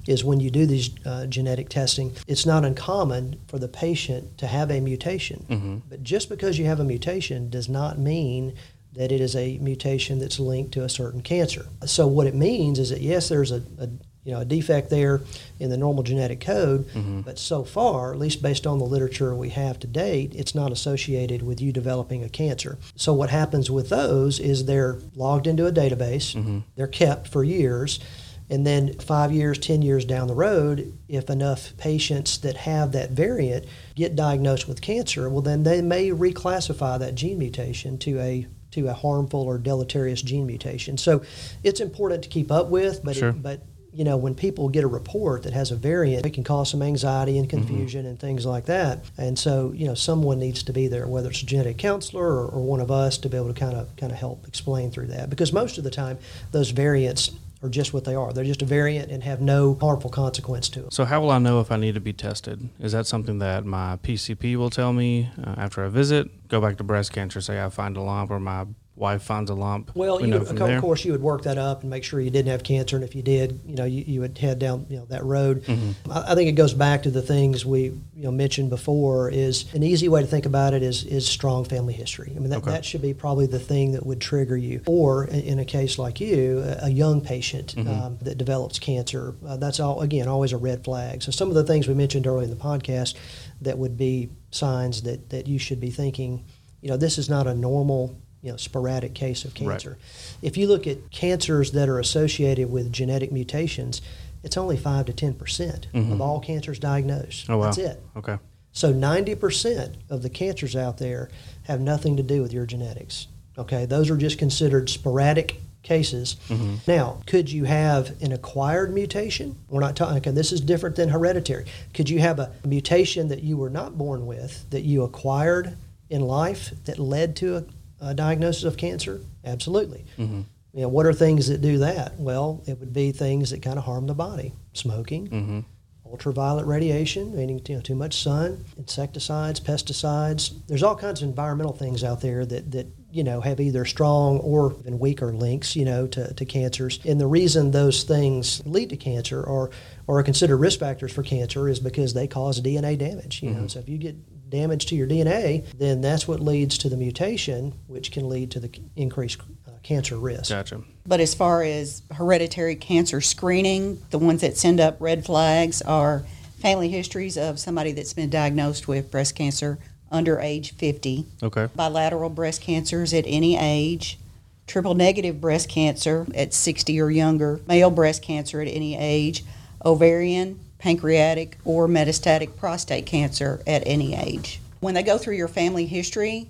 is 0.07 0.23
when 0.23 0.39
you 0.39 0.49
do 0.49 0.65
these 0.65 0.89
uh, 1.05 1.25
genetic 1.27 1.69
testing, 1.69 2.13
it's 2.27 2.45
not 2.45 2.63
uncommon 2.63 3.39
for 3.47 3.59
the 3.59 3.67
patient 3.67 4.37
to 4.37 4.47
have 4.47 4.71
a 4.71 4.79
mutation. 4.79 5.45
But 5.89 6.03
just 6.03 6.29
because 6.29 6.57
you 6.57 6.65
have 6.65 6.79
a 6.79 6.85
mutation 6.85 7.49
does 7.49 7.67
not 7.67 7.99
mean 7.99 8.55
that 8.93 9.11
it 9.11 9.21
is 9.21 9.35
a 9.35 9.57
mutation 9.59 10.17
that's 10.19 10.39
linked 10.39 10.71
to 10.73 10.83
a 10.83 10.89
certain 10.89 11.21
cancer. 11.21 11.67
So 11.85 12.07
what 12.07 12.25
it 12.25 12.33
means 12.33 12.79
is 12.79 12.89
that 12.89 13.01
yes, 13.01 13.29
there's 13.29 13.51
a, 13.51 13.61
a 13.77 13.89
you 14.27 14.33
know 14.33 14.41
a 14.41 14.45
defect 14.45 14.89
there 14.89 15.21
in 15.57 15.69
the 15.69 15.77
normal 15.77 16.03
genetic 16.03 16.41
code. 16.41 16.85
Mm-hmm. 16.89 17.21
But 17.21 17.39
so 17.39 17.63
far, 17.63 18.11
at 18.11 18.19
least 18.19 18.41
based 18.41 18.67
on 18.67 18.77
the 18.77 18.85
literature 18.85 19.33
we 19.33 19.49
have 19.49 19.79
to 19.79 19.87
date, 19.87 20.33
it's 20.35 20.53
not 20.53 20.73
associated 20.73 21.41
with 21.43 21.61
you 21.61 21.71
developing 21.71 22.25
a 22.25 22.29
cancer. 22.29 22.77
So 22.97 23.13
what 23.13 23.29
happens 23.29 23.71
with 23.71 23.87
those 23.87 24.39
is 24.39 24.65
they're 24.65 24.97
logged 25.15 25.47
into 25.47 25.65
a 25.65 25.71
database. 25.71 26.35
Mm-hmm. 26.35 26.59
They're 26.75 26.87
kept 26.87 27.29
for 27.29 27.43
years. 27.43 28.01
And 28.49 28.65
then 28.65 28.93
five 28.99 29.31
years, 29.31 29.57
10 29.57 29.81
years 29.81 30.05
down 30.05 30.27
the 30.27 30.33
road, 30.33 30.97
if 31.09 31.29
enough 31.29 31.75
patients 31.77 32.37
that 32.39 32.57
have 32.57 32.93
that 32.93 33.11
variant 33.11 33.65
get 33.95 34.15
diagnosed 34.15 34.67
with 34.69 34.81
cancer, 34.81 35.29
well, 35.29 35.41
then 35.41 35.63
they 35.63 35.81
may 35.81 36.09
reclassify 36.09 36.99
that 36.99 37.15
gene 37.15 37.39
mutation 37.39 37.97
to 37.99 38.19
a 38.19 38.47
to 38.71 38.87
a 38.87 38.93
harmful 38.93 39.41
or 39.41 39.57
deleterious 39.57 40.21
gene 40.21 40.45
mutation. 40.45 40.97
So 40.97 41.23
it's 41.63 41.79
important 41.79 42.23
to 42.23 42.29
keep 42.29 42.51
up 42.51 42.67
with, 42.67 43.03
but 43.03 43.15
Sure. 43.15 43.29
it, 43.29 43.41
but 43.41 43.61
you 43.97 44.03
know 44.03 44.15
when 44.15 44.35
people 44.35 44.69
get 44.69 44.83
a 44.83 44.87
report 44.87 45.43
that 45.43 45.53
has 45.53 45.71
a 45.71 45.75
variant, 45.75 46.25
it 46.25 46.33
can 46.33 46.43
cause 46.43 46.69
some 46.69 46.83
anxiety 46.83 47.39
and 47.39 47.49
confusion 47.49 48.05
and 48.05 48.19
things 48.19 48.45
like 48.45 48.65
that. 48.65 49.03
And 49.17 49.37
so 49.39 49.71
you 49.75 49.87
know 49.87 49.95
someone 49.95 50.37
needs 50.39 50.61
to 50.63 50.73
be 50.73 50.87
there, 50.87 51.07
whether 51.07 51.29
it's 51.29 51.41
a 51.41 51.45
genetic 51.45 51.79
counselor 51.79 52.23
or, 52.23 52.47
or 52.47 52.61
one 52.61 52.79
of 52.79 52.91
us, 52.91 53.17
to 53.19 53.29
be 53.29 53.37
able 53.37 53.51
to 53.51 53.59
kind 53.59 53.75
of 53.75 53.95
kind 53.95 54.11
of 54.11 54.19
help 54.19 54.47
explain 54.47 54.91
through 54.91 55.07
that. 55.07 55.31
Because 55.31 55.51
most 55.51 55.79
of 55.79 55.83
the 55.83 55.89
time, 55.89 56.19
those 56.51 56.69
variants 56.69 57.31
are 57.63 57.69
just 57.69 57.93
what 57.93 58.05
they 58.05 58.13
are. 58.13 58.33
They're 58.33 58.43
just 58.43 58.61
a 58.61 58.65
variant 58.65 59.11
and 59.11 59.23
have 59.23 59.41
no 59.41 59.75
harmful 59.81 60.11
consequence 60.11 60.69
to 60.69 60.81
them. 60.81 60.91
So, 60.91 61.05
how 61.05 61.21
will 61.21 61.31
I 61.31 61.39
know 61.39 61.59
if 61.59 61.71
I 61.71 61.77
need 61.77 61.95
to 61.95 61.99
be 61.99 62.13
tested? 62.13 62.69
Is 62.79 62.91
that 62.91 63.07
something 63.07 63.39
that 63.39 63.65
my 63.65 63.97
PCP 64.03 64.55
will 64.57 64.69
tell 64.69 64.93
me 64.93 65.31
uh, 65.43 65.55
after 65.57 65.83
I 65.83 65.89
visit? 65.89 66.47
Go 66.49 66.61
back 66.61 66.77
to 66.77 66.83
breast 66.83 67.13
cancer, 67.13 67.41
say 67.41 67.63
I 67.63 67.69
find 67.69 67.97
a 67.97 68.01
lump, 68.01 68.29
or 68.29 68.39
my 68.39 68.65
wife 68.97 69.21
finds 69.21 69.49
a 69.49 69.53
lump. 69.53 69.91
Well, 69.95 70.17
we 70.17 70.23
you 70.23 70.27
know 70.29 70.39
would, 70.39 70.47
from 70.47 70.61
of 70.61 70.67
there. 70.67 70.81
course, 70.81 71.05
you 71.05 71.11
would 71.11 71.21
work 71.21 71.43
that 71.43 71.57
up 71.57 71.81
and 71.81 71.89
make 71.89 72.03
sure 72.03 72.19
you 72.19 72.31
didn't 72.31 72.51
have 72.51 72.63
cancer, 72.63 72.95
and 72.97 73.05
if 73.05 73.15
you 73.15 73.21
did, 73.21 73.61
you 73.65 73.75
know, 73.75 73.85
you, 73.85 74.03
you 74.05 74.21
would 74.21 74.37
head 74.37 74.59
down, 74.59 74.85
you 74.89 74.97
know, 74.97 75.05
that 75.05 75.23
road. 75.23 75.63
Mm-hmm. 75.63 76.11
I, 76.11 76.31
I 76.31 76.35
think 76.35 76.49
it 76.49 76.53
goes 76.53 76.73
back 76.73 77.03
to 77.03 77.11
the 77.11 77.21
things 77.21 77.65
we, 77.65 77.83
you 78.15 78.23
know, 78.23 78.31
mentioned 78.31 78.69
before. 78.69 79.29
Is 79.29 79.71
an 79.73 79.83
easy 79.83 80.09
way 80.09 80.21
to 80.21 80.27
think 80.27 80.45
about 80.45 80.73
it 80.73 80.81
is 80.83 81.03
is 81.05 81.27
strong 81.27 81.63
family 81.63 81.93
history. 81.93 82.33
I 82.35 82.39
mean, 82.39 82.49
that, 82.49 82.57
Okay. 82.57 82.71
that 82.71 82.83
should 82.85 83.01
be 83.03 83.13
probably 83.13 83.45
the 83.45 83.59
thing 83.59 83.91
that 83.91 84.05
would 84.05 84.19
trigger 84.19 84.57
you. 84.57 84.81
Or 84.87 85.25
in, 85.25 85.41
in 85.41 85.59
a 85.59 85.65
case 85.65 85.99
like 85.99 86.19
you, 86.19 86.59
a, 86.65 86.85
a 86.87 86.89
young 86.89 87.21
patient 87.21 87.75
Mm-hmm. 87.77 87.89
um, 87.89 88.17
that 88.21 88.37
develops 88.37 88.79
cancer, 88.79 89.35
uh, 89.47 89.57
that's 89.57 89.79
all 89.79 90.01
again 90.01 90.27
always 90.27 90.53
a 90.53 90.57
red 90.57 90.83
flag. 90.83 91.21
So 91.21 91.31
some 91.31 91.49
of 91.49 91.55
the 91.55 91.63
things 91.63 91.87
we 91.87 91.93
mentioned 91.93 92.25
earlier 92.25 92.43
in 92.45 92.49
the 92.49 92.55
podcast 92.55 93.13
that 93.61 93.77
would 93.77 93.95
be 93.97 94.29
signs 94.51 95.03
that 95.03 95.29
that 95.29 95.47
you 95.47 95.59
should 95.59 95.79
be 95.79 95.91
thinking, 95.91 96.45
you 96.81 96.89
know, 96.89 96.97
this 96.97 97.17
is 97.17 97.29
not 97.29 97.45
a 97.47 97.53
normal 97.53 98.15
you 98.41 98.51
know, 98.51 98.57
sporadic 98.57 99.13
case 99.13 99.45
of 99.45 99.53
Right. 99.53 99.69
cancer. 99.71 99.97
If 100.41 100.57
you 100.57 100.67
look 100.67 100.85
at 100.87 101.11
cancers 101.11 101.71
that 101.71 101.89
are 101.89 101.99
associated 101.99 102.71
with 102.71 102.91
genetic 102.91 103.31
mutations, 103.31 104.01
it's 104.43 104.57
only 104.57 104.77
5 104.77 105.05
to 105.07 105.13
10% 105.13 105.87
of 105.93 106.21
all 106.21 106.39
cancers 106.39 106.79
diagnosed. 106.79 107.43
Mm-hmm. 107.43 107.51
Oh, 107.53 107.57
wow. 107.57 107.63
That's 107.65 107.77
it. 107.79 108.01
Okay. 108.15 108.37
So 108.71 108.93
90% 108.93 109.95
of 110.09 110.21
the 110.21 110.29
cancers 110.29 110.75
out 110.75 110.97
there 110.99 111.29
have 111.63 111.81
nothing 111.81 112.15
to 112.17 112.23
do 112.23 112.41
with 112.41 112.53
your 112.53 112.65
genetics. 112.65 113.27
Okay, 113.57 113.85
those 113.87 114.11
are 114.11 114.17
just 114.17 114.37
considered 114.37 114.87
sporadic 114.87 115.59
cases. 115.81 116.35
Mm-hmm. 116.47 116.75
Now, 116.85 117.21
could 117.25 117.51
you 117.51 117.63
have 117.63 118.21
an 118.21 118.31
acquired 118.31 118.93
mutation? 118.93 119.55
We're 119.67 119.79
not 119.79 119.95
talking, 119.95 120.17
okay, 120.17 120.29
this 120.31 120.51
is 120.51 120.61
different 120.61 120.95
than 120.95 121.09
hereditary. 121.09 121.65
Could 121.95 122.07
you 122.09 122.19
have 122.19 122.37
a 122.39 122.51
mutation 122.65 123.29
that 123.29 123.41
you 123.41 123.57
were 123.57 123.71
not 123.71 123.97
born 123.97 124.27
with 124.27 124.69
that 124.69 124.81
you 124.81 125.01
acquired 125.03 125.75
in 126.09 126.21
life 126.21 126.71
that 126.85 126.99
led 126.99 127.35
to 127.37 127.57
a, 127.57 127.63
a 128.01 128.13
diagnosis 128.13 128.63
of 128.63 128.77
cancer? 128.77 129.21
Absolutely. 129.45 130.05
Mm-hmm. 130.17 130.41
You 130.73 130.81
know, 130.83 130.87
what 130.89 131.05
are 131.05 131.13
things 131.13 131.47
that 131.47 131.61
do 131.61 131.79
that? 131.79 132.19
Well, 132.19 132.61
it 132.67 132.79
would 132.79 132.93
be 132.93 133.11
things 133.11 133.49
that 133.51 133.61
kind 133.61 133.77
of 133.79 133.85
harm 133.85 134.05
the 134.07 134.13
body. 134.13 134.53
Smoking, 134.73 135.27
Mm-hmm. 135.29 135.59
ultraviolet 136.05 136.65
radiation, 136.65 137.35
meaning 137.35 137.59
you 137.67 137.75
know, 137.75 137.81
too 137.81 137.95
much 137.95 138.21
sun, 138.21 138.63
insecticides, 138.77 139.59
pesticides. 139.59 140.53
There's 140.67 140.83
all 140.83 140.95
kinds 140.95 141.21
of 141.21 141.29
environmental 141.29 141.73
things 141.73 142.03
out 142.03 142.21
there 142.21 142.45
that, 142.45 142.71
that 142.71 142.87
you 143.11 143.23
know 143.23 143.41
have 143.41 143.59
either 143.59 143.85
strong 143.85 144.37
or 144.39 144.75
even 144.79 144.99
weaker 144.99 145.33
links, 145.33 145.75
you 145.75 145.85
know, 145.85 146.05
to, 146.07 146.33
to 146.33 146.45
cancers. 146.45 146.99
And 147.05 147.19
the 147.19 147.27
reason 147.27 147.71
those 147.71 148.03
things 148.03 148.61
lead 148.65 148.89
to 148.91 148.97
cancer 148.97 149.41
or 149.43 149.71
or 150.05 150.19
are 150.19 150.23
considered 150.23 150.57
risk 150.57 150.79
factors 150.79 151.11
for 151.11 151.23
cancer 151.23 151.67
is 151.67 151.79
because 151.79 152.13
they 152.13 152.27
cause 152.27 152.61
DNA 152.61 152.97
damage. 152.97 153.41
You 153.41 153.51
know, 153.51 153.67
so 153.67 153.79
if 153.79 153.89
you 153.89 153.97
get 153.97 154.15
damage 154.49 154.85
to 154.87 154.95
your 154.95 155.07
DNA, 155.07 155.65
then 155.77 156.01
that's 156.01 156.27
what 156.27 156.39
leads 156.39 156.77
to 156.79 156.89
the 156.89 156.97
mutation, 156.97 157.73
which 157.87 158.11
can 158.11 158.29
lead 158.29 158.51
to 158.51 158.59
the 158.59 158.69
increased 158.95 159.39
uh, 159.67 159.71
cancer 159.83 160.17
risk. 160.17 160.49
Gotcha. 160.49 160.81
But 161.05 161.19
as 161.19 161.33
far 161.33 161.63
as 161.63 162.01
hereditary 162.13 162.75
cancer 162.75 163.21
screening, 163.21 164.01
the 164.09 164.17
ones 164.19 164.41
that 164.41 164.57
send 164.57 164.79
up 164.79 164.97
red 164.99 165.25
flags 165.25 165.81
are 165.81 166.23
family 166.59 166.89
histories 166.89 167.37
of 167.37 167.59
somebody 167.59 167.91
that's 167.91 168.13
been 168.13 168.29
diagnosed 168.29 168.87
with 168.87 169.11
breast 169.11 169.35
cancer 169.35 169.77
under 170.11 170.39
age 170.39 170.73
50, 170.73 171.25
Okay. 171.43 171.67
bilateral 171.75 172.29
breast 172.29 172.61
cancers 172.61 173.13
at 173.13 173.25
any 173.27 173.57
age, 173.57 174.17
triple 174.65 174.95
negative 174.95 175.39
breast 175.41 175.69
cancer 175.69 176.25
at 176.33 176.53
60 176.53 176.99
or 176.99 177.09
younger, 177.09 177.59
male 177.67 177.89
breast 177.89 178.21
cancer 178.23 178.61
at 178.61 178.67
any 178.69 178.97
age, 178.97 179.43
ovarian, 179.83 180.59
pancreatic, 180.79 181.57
or 181.65 181.87
metastatic 181.87 182.55
prostate 182.55 183.05
cancer 183.05 183.61
at 183.65 183.83
any 183.85 184.15
age. 184.15 184.59
When 184.79 184.93
they 184.93 185.03
go 185.03 185.17
through 185.17 185.35
your 185.35 185.47
family 185.47 185.85
history, 185.85 186.49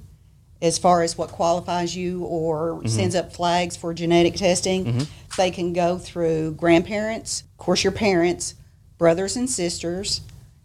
as 0.61 0.77
far 0.77 1.03
as 1.03 1.17
what 1.17 1.29
qualifies 1.29 1.95
you 1.95 2.23
or 2.23 2.73
mm-hmm. 2.73 2.87
sends 2.87 3.15
up 3.15 3.33
flags 3.33 3.77
for 3.77 3.93
genetic 3.93 4.35
testing, 4.35 4.85
mm-hmm. 4.85 5.03
they 5.37 5.51
can 5.51 5.73
go 5.73 5.97
through 5.97 6.53
grandparents, 6.53 7.41
of 7.41 7.57
course, 7.57 7.83
your 7.83 7.93
parents, 7.93 8.55
brothers 8.97 9.35
and 9.35 9.49
sisters, 9.49 10.21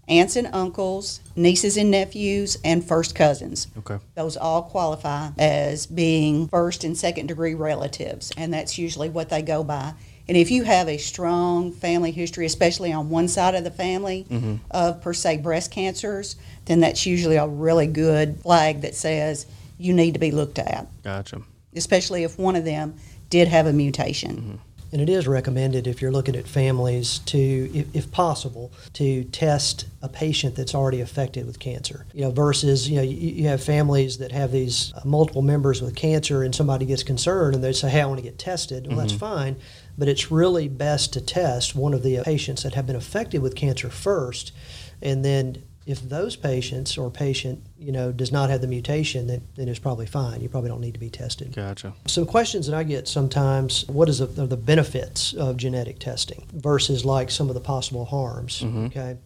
aunts 0.09 0.37
and 0.37 0.49
uncles, 0.53 1.21
nieces 1.37 1.77
and 1.77 1.91
nephews, 1.91 2.57
and 2.65 2.85
first 2.85 3.15
cousins. 3.15 3.69
Okay. 3.79 3.99
Those 4.15 4.37
all 4.37 4.63
qualify 4.63 5.31
as 5.39 5.87
being 5.87 6.49
first 6.49 6.85
and 6.85 6.97
second 6.97 7.27
degree 7.27 7.55
relatives, 7.55 8.33
and 8.37 8.53
that's 8.53 8.79
usually 8.79 9.09
what 9.09 9.29
they 9.29 9.43
go 9.43 9.63
by. 9.63 9.95
And 10.33 10.41
if 10.41 10.51
you 10.51 10.63
have 10.63 10.89
a 10.89 10.97
strong 10.97 11.73
family 11.73 12.11
history, 12.11 12.47
especially 12.47 12.91
on 12.91 13.11
one 13.11 13.29
side 13.29 13.55
of 13.55 13.65
the 13.65 13.71
family 13.71 14.25
mm-hmm. 14.31 14.55
of 14.71 15.03
per 15.03 15.13
se 15.13 15.37
breast 15.43 15.71
cancers, 15.71 16.37
then 16.65 16.81
that's 16.81 17.05
usually 17.05 17.37
a 17.37 17.47
really 17.47 17.87
good 17.87 18.41
flag 18.41 18.81
that 18.81 18.95
says 18.95 19.45
you 19.77 19.93
need 19.93 20.15
to 20.15 20.19
be 20.19 20.31
looked 20.31 20.59
at, 20.59 20.87
Gotcha. 21.03 21.43
especially 21.77 22.23
if 22.23 22.39
one 22.39 22.57
of 22.57 22.65
them 22.65 22.95
did 23.29 23.49
have 23.49 23.67
a 23.67 23.75
mutation. 23.75 24.37
Mm-hmm. 24.37 24.57
And 24.93 25.01
it 25.01 25.09
is 25.09 25.27
recommended 25.27 25.87
if 25.87 26.03
you're 26.03 26.13
looking 26.13 26.37
at 26.37 26.47
families 26.47 27.21
to, 27.21 27.39
if, 27.39 27.95
if 27.95 28.11
possible, 28.11 28.73
to 28.93 29.25
test 29.25 29.87
a 30.03 30.09
patient 30.09 30.55
that's 30.55 30.75
already 30.75 31.01
affected 31.01 31.47
with 31.47 31.59
cancer. 31.59 32.05
You 32.13 32.23
know, 32.23 32.31
versus 32.31 32.91
you 32.91 32.97
know 32.97 33.03
you, 33.03 33.17
you 33.17 33.49
have 33.49 33.65
families 33.65 34.19
that 34.19 34.33
have 34.33 34.53
these 34.53 34.93
uh, 34.95 35.01
multiple 35.07 35.41
members 35.41 35.81
with 35.81 35.97
cancer, 35.97 36.43
and 36.43 36.55
somebody 36.55 36.85
gets 36.85 37.03
concerned 37.03 37.55
and 37.55 37.65
they 37.65 37.73
say, 37.73 37.89
"Hey, 37.89 38.03
I 38.03 38.07
want 38.07 38.19
to 38.19 38.23
get 38.23 38.39
tested." 38.39 38.87
Well, 38.87 38.99
that's 38.99 39.13
mm-hmm. 39.13 39.21
fine, 39.21 39.57
but 39.97 40.09
it's 40.09 40.31
really 40.31 40.69
best 40.69 41.13
to 41.13 41.21
test 41.21 41.75
one 41.75 41.95
of 41.95 42.03
the 42.03 42.23
patients 42.25 42.63
that 42.63 42.75
have 42.75 42.87
been 42.87 42.97
affected 42.97 43.43
with 43.43 43.55
cancer 43.55 43.91
first, 43.91 44.53
and 45.01 45.25
then 45.25 45.63
if 45.85 46.01
those 46.09 46.37
patients 46.37 46.97
or 46.97 47.11
patient 47.11 47.61
you 47.77 47.91
know 47.91 48.13
does 48.13 48.31
not 48.31 48.51
have 48.51 48.61
the 48.61 48.67
mutation, 48.67 49.27
then, 49.27 49.43
then 49.57 49.69
it's 49.69 49.79
probably 49.79 50.07
fine. 50.07 50.41
You 50.41 50.49
probably 50.49 50.71
don't 50.71 50.81
need 50.81 50.95
to 50.95 51.01
be 51.01 51.11
tested. 51.11 51.55
Gotcha. 51.55 51.93
Some 52.07 52.27
questions 52.27 52.67
that 52.67 52.77
I 52.77 52.85
get 52.85 53.09
sometimes: 53.09 53.87
What 53.89 54.09
is 54.09 54.19
the, 54.19 54.43
are 54.43 54.47
the 54.47 54.57
benefits 54.57 55.35
of 55.35 55.57
genetic 55.57 55.99
testing 55.99 56.47
versus 56.53 57.05
like 57.05 57.31
some 57.31 57.49
of 57.49 57.55
the 57.55 57.61
possible 57.61 58.05
harms? 58.05 58.63
Okay, 58.65 59.17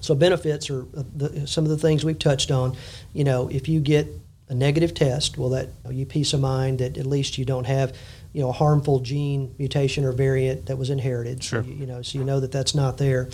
so 0.00 0.14
benefits 0.14 0.70
are 0.70 0.82
uh, 0.82 1.02
the, 1.14 1.46
some 1.46 1.64
of 1.64 1.70
the 1.70 1.78
things 1.78 2.04
we've 2.04 2.18
touched 2.18 2.50
on. 2.50 2.76
You 3.14 3.24
know, 3.24 3.48
if 3.48 3.68
you 3.68 3.80
get 3.80 4.08
a 4.48 4.54
negative 4.54 4.94
test, 4.94 5.36
well, 5.36 5.50
that 5.50 5.68
you 5.90 6.06
peace 6.06 6.32
of 6.32 6.40
mind 6.40 6.78
that 6.78 6.96
at 6.96 7.06
least 7.06 7.38
you 7.38 7.44
don't 7.44 7.66
have, 7.66 7.94
you 8.32 8.40
know, 8.40 8.48
a 8.48 8.52
harmful 8.52 9.00
gene 9.00 9.54
mutation 9.58 10.04
or 10.04 10.12
variant 10.12 10.66
that 10.66 10.78
was 10.78 10.90
inherited. 10.90 11.42
Sure. 11.42 11.62
So 11.62 11.68
you, 11.68 11.74
you 11.76 11.86
know, 11.86 12.02
so 12.02 12.18
you 12.18 12.24
know 12.24 12.40
that 12.40 12.52
that's 12.52 12.74
not 12.74 12.98
there. 12.98 13.28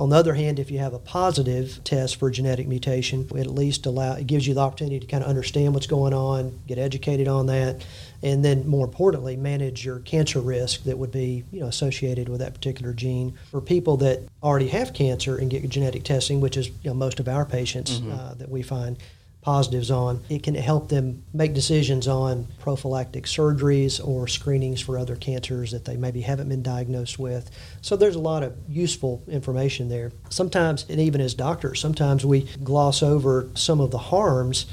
On 0.00 0.10
the 0.10 0.16
other 0.16 0.34
hand, 0.34 0.60
if 0.60 0.70
you 0.70 0.78
have 0.78 0.94
a 0.94 0.98
positive 1.00 1.82
test 1.82 2.16
for 2.16 2.28
a 2.28 2.32
genetic 2.32 2.68
mutation, 2.68 3.26
it 3.34 3.40
at 3.40 3.48
least 3.48 3.84
allow 3.84 4.14
it 4.14 4.28
gives 4.28 4.46
you 4.46 4.54
the 4.54 4.60
opportunity 4.60 5.00
to 5.00 5.06
kind 5.06 5.24
of 5.24 5.28
understand 5.28 5.74
what's 5.74 5.88
going 5.88 6.14
on, 6.14 6.60
get 6.68 6.78
educated 6.78 7.26
on 7.26 7.46
that, 7.46 7.84
and 8.22 8.44
then 8.44 8.66
more 8.68 8.86
importantly, 8.86 9.36
manage 9.36 9.84
your 9.84 9.98
cancer 10.00 10.40
risk 10.40 10.84
that 10.84 10.98
would 10.98 11.10
be 11.10 11.42
you 11.50 11.60
know 11.60 11.66
associated 11.66 12.28
with 12.28 12.38
that 12.38 12.54
particular 12.54 12.92
gene. 12.92 13.36
For 13.50 13.60
people 13.60 13.96
that 13.98 14.20
already 14.40 14.68
have 14.68 14.94
cancer 14.94 15.36
and 15.36 15.50
get 15.50 15.68
genetic 15.68 16.04
testing, 16.04 16.40
which 16.40 16.56
is 16.56 16.68
you 16.68 16.90
know 16.90 16.94
most 16.94 17.18
of 17.18 17.26
our 17.26 17.44
patients 17.44 18.00
uh, 18.00 18.34
that 18.38 18.48
we 18.48 18.62
find 18.62 18.98
positives 19.48 19.90
on, 19.90 20.22
it 20.28 20.42
can 20.42 20.54
help 20.54 20.90
them 20.90 21.24
make 21.32 21.54
decisions 21.54 22.06
on 22.06 22.46
prophylactic 22.58 23.24
surgeries 23.24 23.98
or 24.06 24.28
screenings 24.28 24.78
for 24.78 24.98
other 24.98 25.16
cancers 25.16 25.70
that 25.70 25.86
they 25.86 25.96
maybe 25.96 26.20
haven't 26.20 26.50
been 26.50 26.62
diagnosed 26.62 27.18
with. 27.18 27.50
So 27.80 27.96
there's 27.96 28.14
a 28.14 28.18
lot 28.18 28.42
of 28.42 28.54
useful 28.68 29.22
information 29.26 29.88
there. 29.88 30.12
Sometimes, 30.28 30.84
and 30.90 31.00
even 31.00 31.22
as 31.22 31.32
doctors, 31.32 31.80
sometimes 31.80 32.26
we 32.26 32.42
gloss 32.62 33.02
over 33.02 33.48
some 33.54 33.80
of 33.80 33.90
the 33.90 33.96
harms 33.96 34.66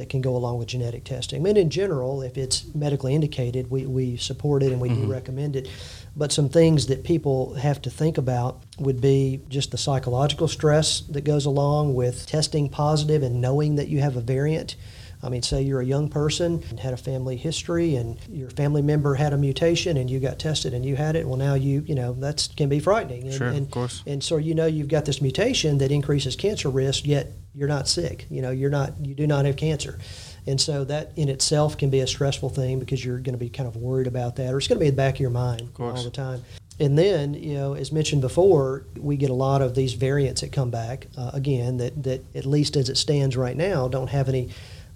that 0.00 0.08
can 0.08 0.22
go 0.22 0.34
along 0.34 0.56
with 0.56 0.66
genetic 0.66 1.04
testing. 1.04 1.42
I 1.42 1.42
mean, 1.42 1.58
in 1.58 1.68
general, 1.68 2.22
if 2.22 2.38
it's 2.38 2.64
medically 2.74 3.14
indicated, 3.14 3.70
we, 3.70 3.84
we 3.84 4.16
support 4.16 4.62
it 4.62 4.72
and 4.72 4.80
we 4.80 4.88
do 4.88 4.94
mm-hmm. 4.94 5.12
recommend 5.12 5.56
it. 5.56 5.68
But 6.16 6.32
some 6.32 6.48
things 6.48 6.86
that 6.86 7.04
people 7.04 7.52
have 7.56 7.82
to 7.82 7.90
think 7.90 8.16
about 8.16 8.62
would 8.78 9.02
be 9.02 9.42
just 9.50 9.72
the 9.72 9.76
psychological 9.76 10.48
stress 10.48 11.00
that 11.10 11.20
goes 11.24 11.44
along 11.44 11.94
with 11.94 12.24
testing 12.26 12.70
positive 12.70 13.22
and 13.22 13.42
knowing 13.42 13.74
that 13.74 13.88
you 13.88 14.00
have 14.00 14.16
a 14.16 14.22
variant. 14.22 14.74
I 15.22 15.28
mean, 15.28 15.42
say 15.42 15.62
you're 15.62 15.80
a 15.80 15.84
young 15.84 16.08
person 16.08 16.62
and 16.70 16.80
had 16.80 16.94
a 16.94 16.96
family 16.96 17.36
history, 17.36 17.96
and 17.96 18.18
your 18.28 18.50
family 18.50 18.82
member 18.82 19.14
had 19.14 19.32
a 19.32 19.36
mutation, 19.36 19.96
and 19.96 20.10
you 20.10 20.18
got 20.18 20.38
tested 20.38 20.72
and 20.72 20.84
you 20.84 20.96
had 20.96 21.14
it. 21.16 21.26
Well, 21.26 21.36
now 21.36 21.54
you, 21.54 21.82
you 21.86 21.94
know, 21.94 22.12
that 22.14 22.48
can 22.56 22.68
be 22.68 22.80
frightening. 22.80 23.24
And, 23.24 23.34
Sure, 23.34 23.48
of 23.48 23.70
course. 23.70 24.02
And 24.06 24.24
so 24.24 24.36
you 24.38 24.54
know 24.54 24.66
you've 24.66 24.88
got 24.88 25.04
this 25.04 25.20
mutation 25.20 25.78
that 25.78 25.90
increases 25.90 26.36
cancer 26.36 26.70
risk, 26.70 27.06
yet 27.06 27.28
you're 27.54 27.68
not 27.68 27.88
sick. 27.88 28.26
You 28.30 28.42
know, 28.42 28.50
you're 28.50 28.70
not, 28.70 28.94
you 29.04 29.14
do 29.14 29.26
not 29.26 29.44
have 29.44 29.56
cancer. 29.56 29.98
And 30.46 30.60
so 30.60 30.84
that 30.84 31.12
in 31.16 31.28
itself 31.28 31.76
can 31.76 31.90
be 31.90 32.00
a 32.00 32.06
stressful 32.06 32.48
thing 32.50 32.78
because 32.78 33.04
you're 33.04 33.18
going 33.18 33.34
to 33.34 33.38
be 33.38 33.50
kind 33.50 33.68
of 33.68 33.76
worried 33.76 34.06
about 34.06 34.36
that, 34.36 34.54
or 34.54 34.58
it's 34.58 34.68
going 34.68 34.78
to 34.78 34.80
be 34.80 34.88
in 34.88 34.94
the 34.94 34.96
back 34.96 35.14
of 35.14 35.20
your 35.20 35.30
mind 35.30 35.72
course. 35.74 35.98
all 35.98 36.04
the 36.04 36.10
time. 36.10 36.42
And 36.78 36.96
then, 36.96 37.34
you 37.34 37.54
know, 37.54 37.74
as 37.74 37.92
mentioned 37.92 38.22
before, 38.22 38.86
we 38.98 39.18
get 39.18 39.28
a 39.28 39.34
lot 39.34 39.60
of 39.60 39.74
these 39.74 39.92
variants 39.92 40.40
that 40.40 40.50
come 40.50 40.70
back 40.70 41.08
uh, 41.18 41.30
again 41.34 41.76
that, 41.76 42.02
that, 42.04 42.24
at 42.34 42.46
least 42.46 42.74
as 42.74 42.88
it 42.88 42.96
stands 42.96 43.36
right 43.36 43.56
now, 43.56 43.86
don't 43.86 44.08
have 44.08 44.30
any 44.30 44.48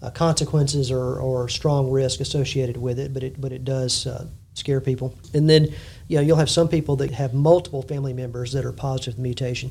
uh, 0.05 0.11
consequences 0.11 0.91
or, 0.91 1.19
or 1.19 1.49
strong 1.49 1.91
risk 1.91 2.21
associated 2.21 2.77
with 2.77 2.99
it, 2.99 3.15
but 3.15 3.23
it, 3.23 3.41
but 3.41 3.53
it 3.53 3.65
does 3.65 4.07
uh, 4.07 4.27
scare 4.53 4.81
people. 4.81 5.15
And 5.33 5.49
then, 5.49 5.69
you 6.09 6.17
know, 6.17 6.21
you'll 6.21 6.37
have 6.37 6.51
some 6.51 6.69
people 6.69 6.97
that 6.97 7.11
have 7.11 7.33
multiple 7.33 7.81
family 7.81 8.13
members 8.13 8.53
that 8.53 8.65
are 8.65 8.73
positive 8.73 9.15
to 9.15 9.17
the 9.17 9.23
mutation. 9.23 9.71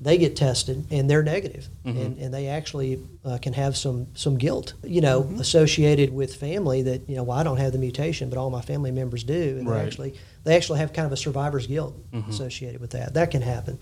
They 0.00 0.18
get 0.18 0.36
tested 0.36 0.86
and 0.90 1.08
they're 1.08 1.22
negative, 1.22 1.68
mm-hmm. 1.84 1.98
and, 1.98 2.18
and 2.18 2.34
they 2.34 2.48
actually 2.48 3.00
uh, 3.24 3.38
can 3.40 3.52
have 3.54 3.76
some 3.76 4.08
some 4.14 4.36
guilt, 4.36 4.74
you 4.82 5.00
know, 5.00 5.22
mm-hmm. 5.22 5.40
associated 5.40 6.12
with 6.12 6.34
family 6.34 6.82
that 6.82 7.08
you 7.08 7.16
know, 7.16 7.22
well, 7.22 7.38
I 7.38 7.42
don't 7.42 7.56
have 7.56 7.72
the 7.72 7.78
mutation, 7.78 8.28
but 8.28 8.38
all 8.38 8.50
my 8.50 8.60
family 8.60 8.90
members 8.90 9.24
do, 9.24 9.56
and 9.58 9.68
Right. 9.68 9.78
they 9.78 9.86
actually 9.86 10.14
they 10.44 10.56
actually 10.56 10.78
have 10.80 10.92
kind 10.92 11.06
of 11.06 11.12
a 11.12 11.16
survivor's 11.16 11.66
guilt 11.66 11.94
mm-hmm. 12.12 12.28
associated 12.28 12.80
with 12.80 12.90
that. 12.90 13.14
That 13.14 13.30
can 13.30 13.40
happen. 13.40 13.78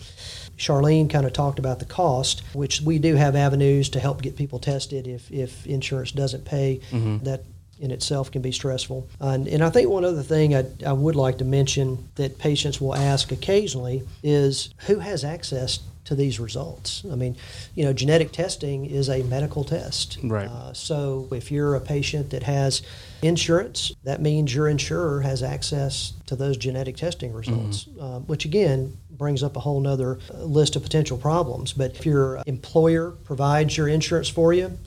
Charlene 0.57 1.11
kind 1.11 1.26
of 1.26 1.33
talked 1.33 1.59
about 1.59 1.81
the 1.81 1.85
cost, 1.87 2.42
which 2.54 2.81
we 2.83 2.99
do 2.99 3.16
have 3.16 3.35
avenues 3.35 3.88
to 3.90 4.00
help 4.00 4.23
get 4.23 4.37
people 4.37 4.61
tested 4.61 5.09
if, 5.09 5.31
if 5.33 5.66
insurance 5.66 6.12
doesn't 6.12 6.45
pay. 6.45 6.81
That 6.92 7.42
in 7.81 7.90
itself 7.90 8.31
can 8.31 8.42
be 8.42 8.52
stressful. 8.52 9.09
And, 9.19 9.49
and 9.49 9.62
I 9.62 9.69
think 9.69 9.88
one 9.88 10.04
other 10.04 10.23
thing 10.23 10.54
I, 10.54 10.64
I 10.87 10.92
would 10.92 11.16
like 11.16 11.38
to 11.38 11.45
mention 11.45 12.09
that 12.14 12.38
patients 12.38 12.81
will 12.81 12.95
ask 12.95 13.33
occasionally 13.33 14.04
is 14.23 14.73
who 14.87 15.00
has 15.00 15.25
access 15.25 15.81
to 16.12 16.16
these 16.16 16.38
results? 16.38 17.04
I 17.11 17.16
mean, 17.16 17.37
you 17.75 17.85
know, 17.85 17.92
genetic 17.92 18.33
testing 18.33 18.85
is 18.87 19.09
a 19.09 19.23
medical 19.23 19.64
test. 19.64 20.19
Right. 20.23 20.47
Uh, 20.47 20.73
so 20.75 21.26
if 21.33 21.50
you're 21.50 21.75
a 21.75 21.81
patient 21.81 22.31
that 22.31 22.42
has 22.42 22.83
insurance, 23.23 23.92
that 24.04 24.21
means 24.21 24.54
your 24.54 24.69
insurer 24.69 25.23
has 25.23 25.42
access 25.42 26.12
to 26.26 26.37
those 26.37 26.57
genetic 26.57 26.97
testing 26.97 27.33
results, 27.33 27.88
uh, 28.00 28.19
which 28.21 28.45
again 28.45 28.97
brings 29.11 29.42
up 29.42 29.57
a 29.57 29.61
whole 29.61 29.81
nother 29.81 30.19
uh, 30.33 30.38
list 30.45 30.76
of 30.76 30.83
potential 30.83 31.16
problems. 31.16 31.73
But 31.73 31.97
if 31.97 32.07
your 32.07 32.42
employer 32.47 33.11
provides 33.11 33.76
your 33.76 33.88
insurance 33.88 34.28
for 34.28 34.52
you, 34.52 34.78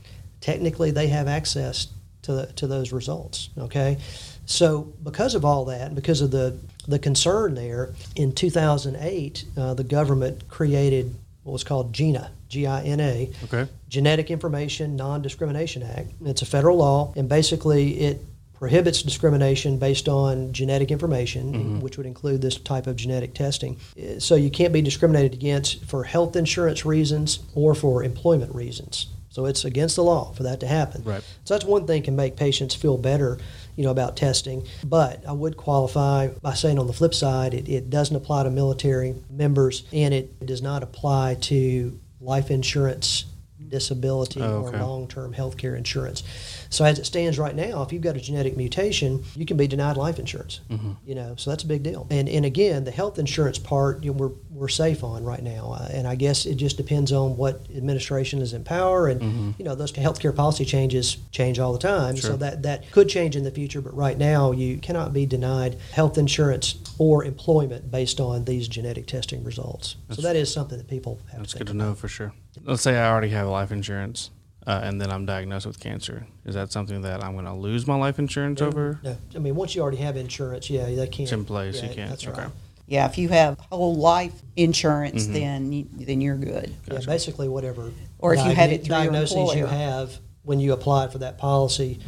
technically 0.41 0.91
they 0.91 1.07
have 1.07 1.27
access 1.27 1.87
to, 2.23 2.33
the, 2.33 2.45
to 2.53 2.67
those 2.67 2.91
results. 2.91 3.49
Okay, 3.57 3.97
so 4.45 4.93
because 5.03 5.33
of 5.33 5.43
all 5.43 5.65
that, 5.65 5.95
because 5.95 6.21
of 6.21 6.29
the 6.29 6.57
the 6.87 6.99
concern 6.99 7.55
there, 7.55 7.93
in 8.15 8.31
2008, 8.33 9.45
uh, 9.57 9.73
the 9.73 9.83
government 9.83 10.47
created 10.47 11.15
what 11.43 11.53
was 11.53 11.63
called 11.63 11.93
GINA, 11.93 12.31
G-I-N-A, 12.49 13.31
Okay. 13.45 13.67
Genetic 13.89 14.31
Information 14.31 14.95
Non-Discrimination 14.95 15.83
Act. 15.83 16.09
It's 16.25 16.41
a 16.41 16.45
federal 16.45 16.77
law, 16.77 17.13
and 17.15 17.29
basically 17.29 17.99
it 17.99 18.21
prohibits 18.53 19.03
discrimination 19.03 19.77
based 19.77 20.07
on 20.07 20.51
genetic 20.53 20.89
information, 20.89 21.81
which 21.81 21.97
would 21.97 22.05
include 22.05 22.41
this 22.41 22.57
type 22.57 22.87
of 22.87 22.95
genetic 22.95 23.33
testing. 23.33 23.77
So 24.19 24.35
you 24.35 24.49
can't 24.49 24.71
be 24.73 24.81
discriminated 24.81 25.33
against 25.33 25.83
for 25.85 26.05
health 26.05 26.35
insurance 26.35 26.85
reasons 26.85 27.39
or 27.53 27.75
for 27.75 28.03
employment 28.03 28.55
reasons. 28.55 29.07
So 29.35 29.47
it's 29.47 29.65
against 29.65 29.97
the 29.97 30.03
law 30.03 30.31
for 30.31 30.43
that 30.43 30.61
to 30.61 30.67
happen. 30.67 31.03
Right. 31.03 31.21
So 31.43 31.53
that's 31.53 31.65
one 31.65 31.85
thing 31.85 32.03
can 32.03 32.15
make 32.15 32.37
patients 32.37 32.73
feel 32.73 32.97
better, 32.97 33.37
you 33.75 33.83
know, 33.83 33.91
about 33.91 34.15
testing. 34.15 34.65
But 34.81 35.27
I 35.27 35.33
would 35.33 35.57
qualify 35.57 36.29
by 36.41 36.53
saying 36.53 36.79
on 36.79 36.87
the 36.87 36.93
flip 36.93 37.13
side, 37.13 37.53
it, 37.53 37.67
it 37.67 37.89
doesn't 37.89 38.15
apply 38.15 38.43
to 38.43 38.49
military 38.49 39.13
members 39.29 39.83
and 39.91 40.13
it 40.13 40.45
does 40.45 40.61
not 40.61 40.83
apply 40.83 41.35
to 41.41 41.99
life 42.21 42.49
insurance, 42.49 43.25
disability, 43.69 44.41
Oh, 44.41 44.65
okay. 44.65 44.77
or 44.77 44.81
long-term 44.81 45.33
health 45.33 45.57
care 45.57 45.75
insurance. 45.75 46.23
So 46.69 46.85
as 46.85 46.99
it 46.99 47.05
stands 47.05 47.37
right 47.39 47.55
now, 47.55 47.81
if 47.83 47.91
you've 47.93 48.01
got 48.01 48.15
a 48.15 48.19
genetic 48.19 48.57
mutation, 48.57 49.23
you 49.35 49.45
can 49.45 49.57
be 49.57 49.67
denied 49.67 49.97
life 49.97 50.19
insurance. 50.19 50.59
Mm-hmm. 50.69 50.91
You 51.05 51.15
know, 51.15 51.35
so 51.37 51.49
that's 51.49 51.63
a 51.63 51.67
big 51.67 51.83
deal. 51.83 52.07
And 52.09 52.27
and 52.29 52.45
again, 52.45 52.83
the 52.83 52.91
health 52.91 53.19
insurance 53.19 53.57
part, 53.59 54.03
you 54.03 54.11
know, 54.11 54.17
we're 54.17 54.31
we're 54.49 54.67
safe 54.69 55.03
on 55.03 55.23
right 55.23 55.43
now. 55.43 55.75
Uh, 55.79 55.89
and 55.91 56.07
I 56.07 56.15
guess 56.15 56.45
it 56.45 56.55
just 56.55 56.77
depends 56.77 57.11
on 57.11 57.37
what 57.37 57.61
administration 57.75 58.41
is 58.41 58.53
in 58.53 58.63
power. 58.63 59.07
And 59.07 59.55
you 59.57 59.65
know, 59.65 59.75
those 59.75 59.91
healthcare 59.91 60.35
policy 60.35 60.65
changes 60.65 61.17
change 61.31 61.59
all 61.59 61.73
the 61.73 61.79
time. 61.79 62.15
Mm-hmm. 62.15 62.21
Sure. 62.21 62.31
So 62.31 62.37
that 62.37 62.63
that 62.63 62.91
could 62.91 63.09
change 63.09 63.35
in 63.35 63.43
the 63.43 63.51
future. 63.51 63.81
But 63.81 63.95
right 63.95 64.17
now, 64.17 64.51
you 64.51 64.77
cannot 64.77 65.13
be 65.13 65.25
denied 65.25 65.77
health 65.91 66.17
insurance 66.17 66.75
or 66.97 67.23
employment 67.25 67.91
based 67.91 68.19
on 68.19 68.45
these 68.45 68.67
genetic 68.67 69.05
testing 69.07 69.43
results. 69.43 69.95
so 70.11 70.21
that 70.21 70.35
is 70.35 70.51
something 70.51 70.77
that 70.77 70.87
people 70.87 71.19
have 71.31 71.39
That's 71.41 71.51
to 71.53 71.57
good 71.59 71.67
to 71.67 71.73
know 71.73 71.93
for 71.93 72.07
sure. 72.07 72.33
Let's 72.63 72.81
say 72.81 72.97
I 72.97 73.09
already 73.09 73.29
have 73.29 73.47
life 73.47 73.71
insurance, 73.71 74.31
uh, 74.65 74.81
and 74.83 74.99
then 74.99 75.11
I'm 75.11 75.25
diagnosed 75.25 75.65
with 75.65 75.79
cancer. 75.79 76.25
Is 76.45 76.55
that 76.55 76.71
something 76.71 77.01
that 77.01 77.23
I'm 77.23 77.33
going 77.33 77.45
to 77.45 77.53
lose 77.53 77.87
my 77.87 77.95
life 77.95 78.19
insurance 78.19 78.61
over? 78.61 78.99
No, 79.03 79.17
I 79.35 79.39
mean 79.39 79.55
once 79.55 79.75
you 79.75 79.81
already 79.81 79.97
have 79.97 80.17
insurance, 80.17 80.69
yeah, 80.69 80.85
they 80.85 81.07
can't. 81.07 81.21
It's 81.21 81.31
in 81.31 81.45
place. 81.45 81.81
yeah, 81.81 81.89
you 81.89 81.95
can't. 81.95 82.09
That's 82.09 82.27
okay. 82.27 82.41
right. 82.43 82.51
Yeah, 82.87 83.07
if 83.07 83.17
you 83.17 83.29
have 83.29 83.59
whole 83.71 83.95
life 83.95 84.33
insurance, 84.55 85.25
then 85.25 85.73
you, 85.73 85.87
then 85.91 86.21
you're 86.21 86.37
good. 86.37 86.71
Yeah, 86.91 86.99
basically 87.05 87.49
whatever. 87.49 87.91
Or 88.19 88.33
if 88.35 88.45
you 88.45 88.51
have 88.53 88.69
diagno- 88.69 88.73
it 88.73 88.85
through 88.85 88.95
your 88.95 89.03
diagnoses 89.05 89.35
you 89.35 89.41
employer. 89.41 89.67
have 89.67 90.19
when 90.45 90.59
you 90.59 90.73
apply 90.73 91.07
for 91.07 91.17
that 91.19 91.37
policy, 91.37 91.99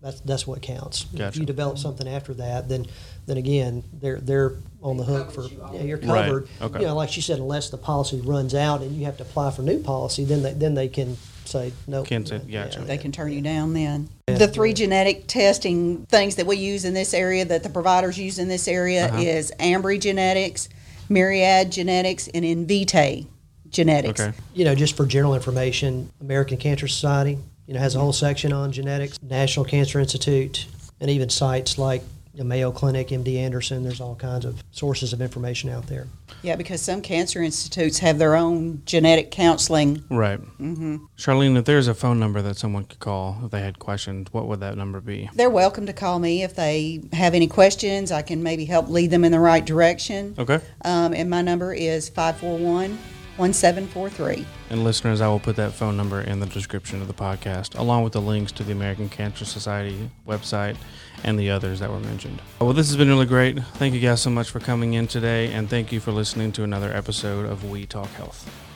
that's 0.00 0.20
that's 0.20 0.46
what 0.46 0.62
counts. 0.62 1.06
If 1.14 1.36
you 1.36 1.44
develop 1.44 1.78
something 1.78 2.06
after 2.08 2.34
that, 2.34 2.68
then 2.68 2.86
then 3.26 3.36
again 3.36 3.82
they're 4.00 4.20
they're 4.20 4.52
on 4.82 4.96
the 4.96 5.04
hook 5.04 5.32
for 5.32 5.46
yeah, 5.74 5.82
you're 5.82 5.98
Right. 5.98 6.26
covered. 6.26 6.48
Okay. 6.60 6.80
You 6.80 6.86
know, 6.86 6.94
like 6.94 7.08
she 7.08 7.20
said, 7.20 7.38
unless 7.38 7.70
the 7.70 7.78
policy 7.78 8.20
runs 8.20 8.54
out 8.54 8.80
and 8.82 8.94
you 8.96 9.06
have 9.06 9.16
to 9.16 9.24
apply 9.24 9.50
for 9.50 9.62
new 9.62 9.80
policy, 9.82 10.24
then 10.24 10.42
they, 10.42 10.52
then 10.52 10.74
they 10.74 10.86
can 10.88 11.16
say 11.44 11.72
no. 11.88 12.02
Can't 12.04 12.28
say- 12.28 12.38
gotcha. 12.38 12.80
They 12.80 12.96
can 12.98 13.10
turn 13.10 13.32
you 13.32 13.40
down 13.40 13.72
then. 13.72 14.08
The 14.26 14.46
three 14.46 14.72
genetic 14.72 15.26
testing 15.26 16.06
things 16.06 16.36
that 16.36 16.46
we 16.46 16.58
use 16.58 16.84
in 16.84 16.94
this 16.94 17.12
area, 17.12 17.44
that 17.46 17.62
the 17.64 17.70
providers 17.70 18.16
use 18.18 18.38
in 18.38 18.46
this 18.48 18.68
area, 18.68 19.06
Uh-huh. 19.06 19.18
is 19.20 19.50
Ambry 19.58 19.98
Genetics, 20.00 20.68
Myriad 21.08 21.72
Genetics, 21.72 22.28
and 22.28 22.44
Invitae 22.44 23.26
Genetics. 23.70 24.20
Okay. 24.20 24.36
you 24.54 24.64
know, 24.64 24.74
just 24.76 24.96
for 24.96 25.06
general 25.06 25.34
information, 25.34 26.10
American 26.20 26.56
Cancer 26.58 26.86
Society, 26.86 27.38
you 27.68 27.74
know, 27.74 27.80
has 27.80 27.94
a 27.94 28.00
whole 28.00 28.14
section 28.14 28.52
on 28.52 28.72
genetics. 28.72 29.22
National 29.22 29.64
Cancer 29.64 30.00
Institute, 30.00 30.66
and 31.00 31.10
even 31.10 31.28
sites 31.28 31.76
like 31.76 32.02
the 32.34 32.42
Mayo 32.42 32.72
Clinic, 32.72 33.08
MD 33.08 33.36
Anderson. 33.36 33.82
There's 33.82 34.00
all 34.00 34.14
kinds 34.14 34.46
of 34.46 34.62
sources 34.70 35.12
of 35.12 35.20
information 35.20 35.68
out 35.68 35.86
there. 35.86 36.06
Yeah, 36.40 36.56
because 36.56 36.80
some 36.80 37.02
cancer 37.02 37.42
institutes 37.42 37.98
have 37.98 38.18
their 38.18 38.36
own 38.36 38.82
genetic 38.86 39.30
counseling. 39.30 40.02
Right. 40.08 40.40
Mm-hmm. 40.40 40.96
Charlene, 41.18 41.58
if 41.58 41.66
there's 41.66 41.88
a 41.88 41.94
phone 41.94 42.18
number 42.18 42.40
that 42.40 42.56
someone 42.56 42.84
could 42.84 43.00
call 43.00 43.38
if 43.44 43.50
they 43.50 43.60
had 43.60 43.78
questions, 43.78 44.32
what 44.32 44.46
would 44.46 44.60
that 44.60 44.78
number 44.78 45.00
be? 45.00 45.28
They're 45.34 45.50
welcome 45.50 45.84
to 45.86 45.92
call 45.92 46.20
me 46.20 46.44
if 46.44 46.54
they 46.54 47.02
have 47.12 47.34
any 47.34 47.48
questions. 47.48 48.10
I 48.12 48.22
can 48.22 48.42
maybe 48.42 48.64
help 48.64 48.88
lead 48.88 49.10
them 49.10 49.24
in 49.24 49.32
the 49.32 49.40
right 49.40 49.64
direction. 49.64 50.36
Okay. 50.38 50.60
Um, 50.86 51.12
and 51.12 51.28
my 51.28 51.42
number 51.42 51.74
is 51.74 52.08
541 52.08 52.98
1743. 53.38 54.44
And 54.70 54.84
listeners, 54.84 55.20
I 55.20 55.28
will 55.28 55.38
put 55.40 55.56
that 55.56 55.72
phone 55.72 55.96
number 55.96 56.20
in 56.20 56.40
the 56.40 56.46
description 56.46 57.00
of 57.00 57.08
the 57.08 57.14
podcast, 57.14 57.78
along 57.78 58.04
with 58.04 58.12
the 58.12 58.20
links 58.20 58.52
to 58.52 58.64
the 58.64 58.72
American 58.72 59.08
Cancer 59.08 59.44
Society 59.44 60.10
website 60.26 60.76
and 61.24 61.38
the 61.38 61.50
others 61.50 61.80
that 61.80 61.90
were 61.90 62.00
mentioned. 62.00 62.42
Well, 62.60 62.72
this 62.72 62.88
has 62.88 62.96
been 62.96 63.08
really 63.08 63.26
great. 63.26 63.62
Thank 63.74 63.94
you 63.94 64.00
guys 64.00 64.20
so 64.20 64.30
much 64.30 64.50
for 64.50 64.60
coming 64.60 64.94
in 64.94 65.06
today, 65.06 65.52
and 65.52 65.70
thank 65.70 65.92
you 65.92 66.00
for 66.00 66.12
listening 66.12 66.52
to 66.52 66.64
another 66.64 66.92
episode 66.92 67.46
of 67.46 67.64
We 67.64 67.86
Talk 67.86 68.08
Health. 68.10 68.67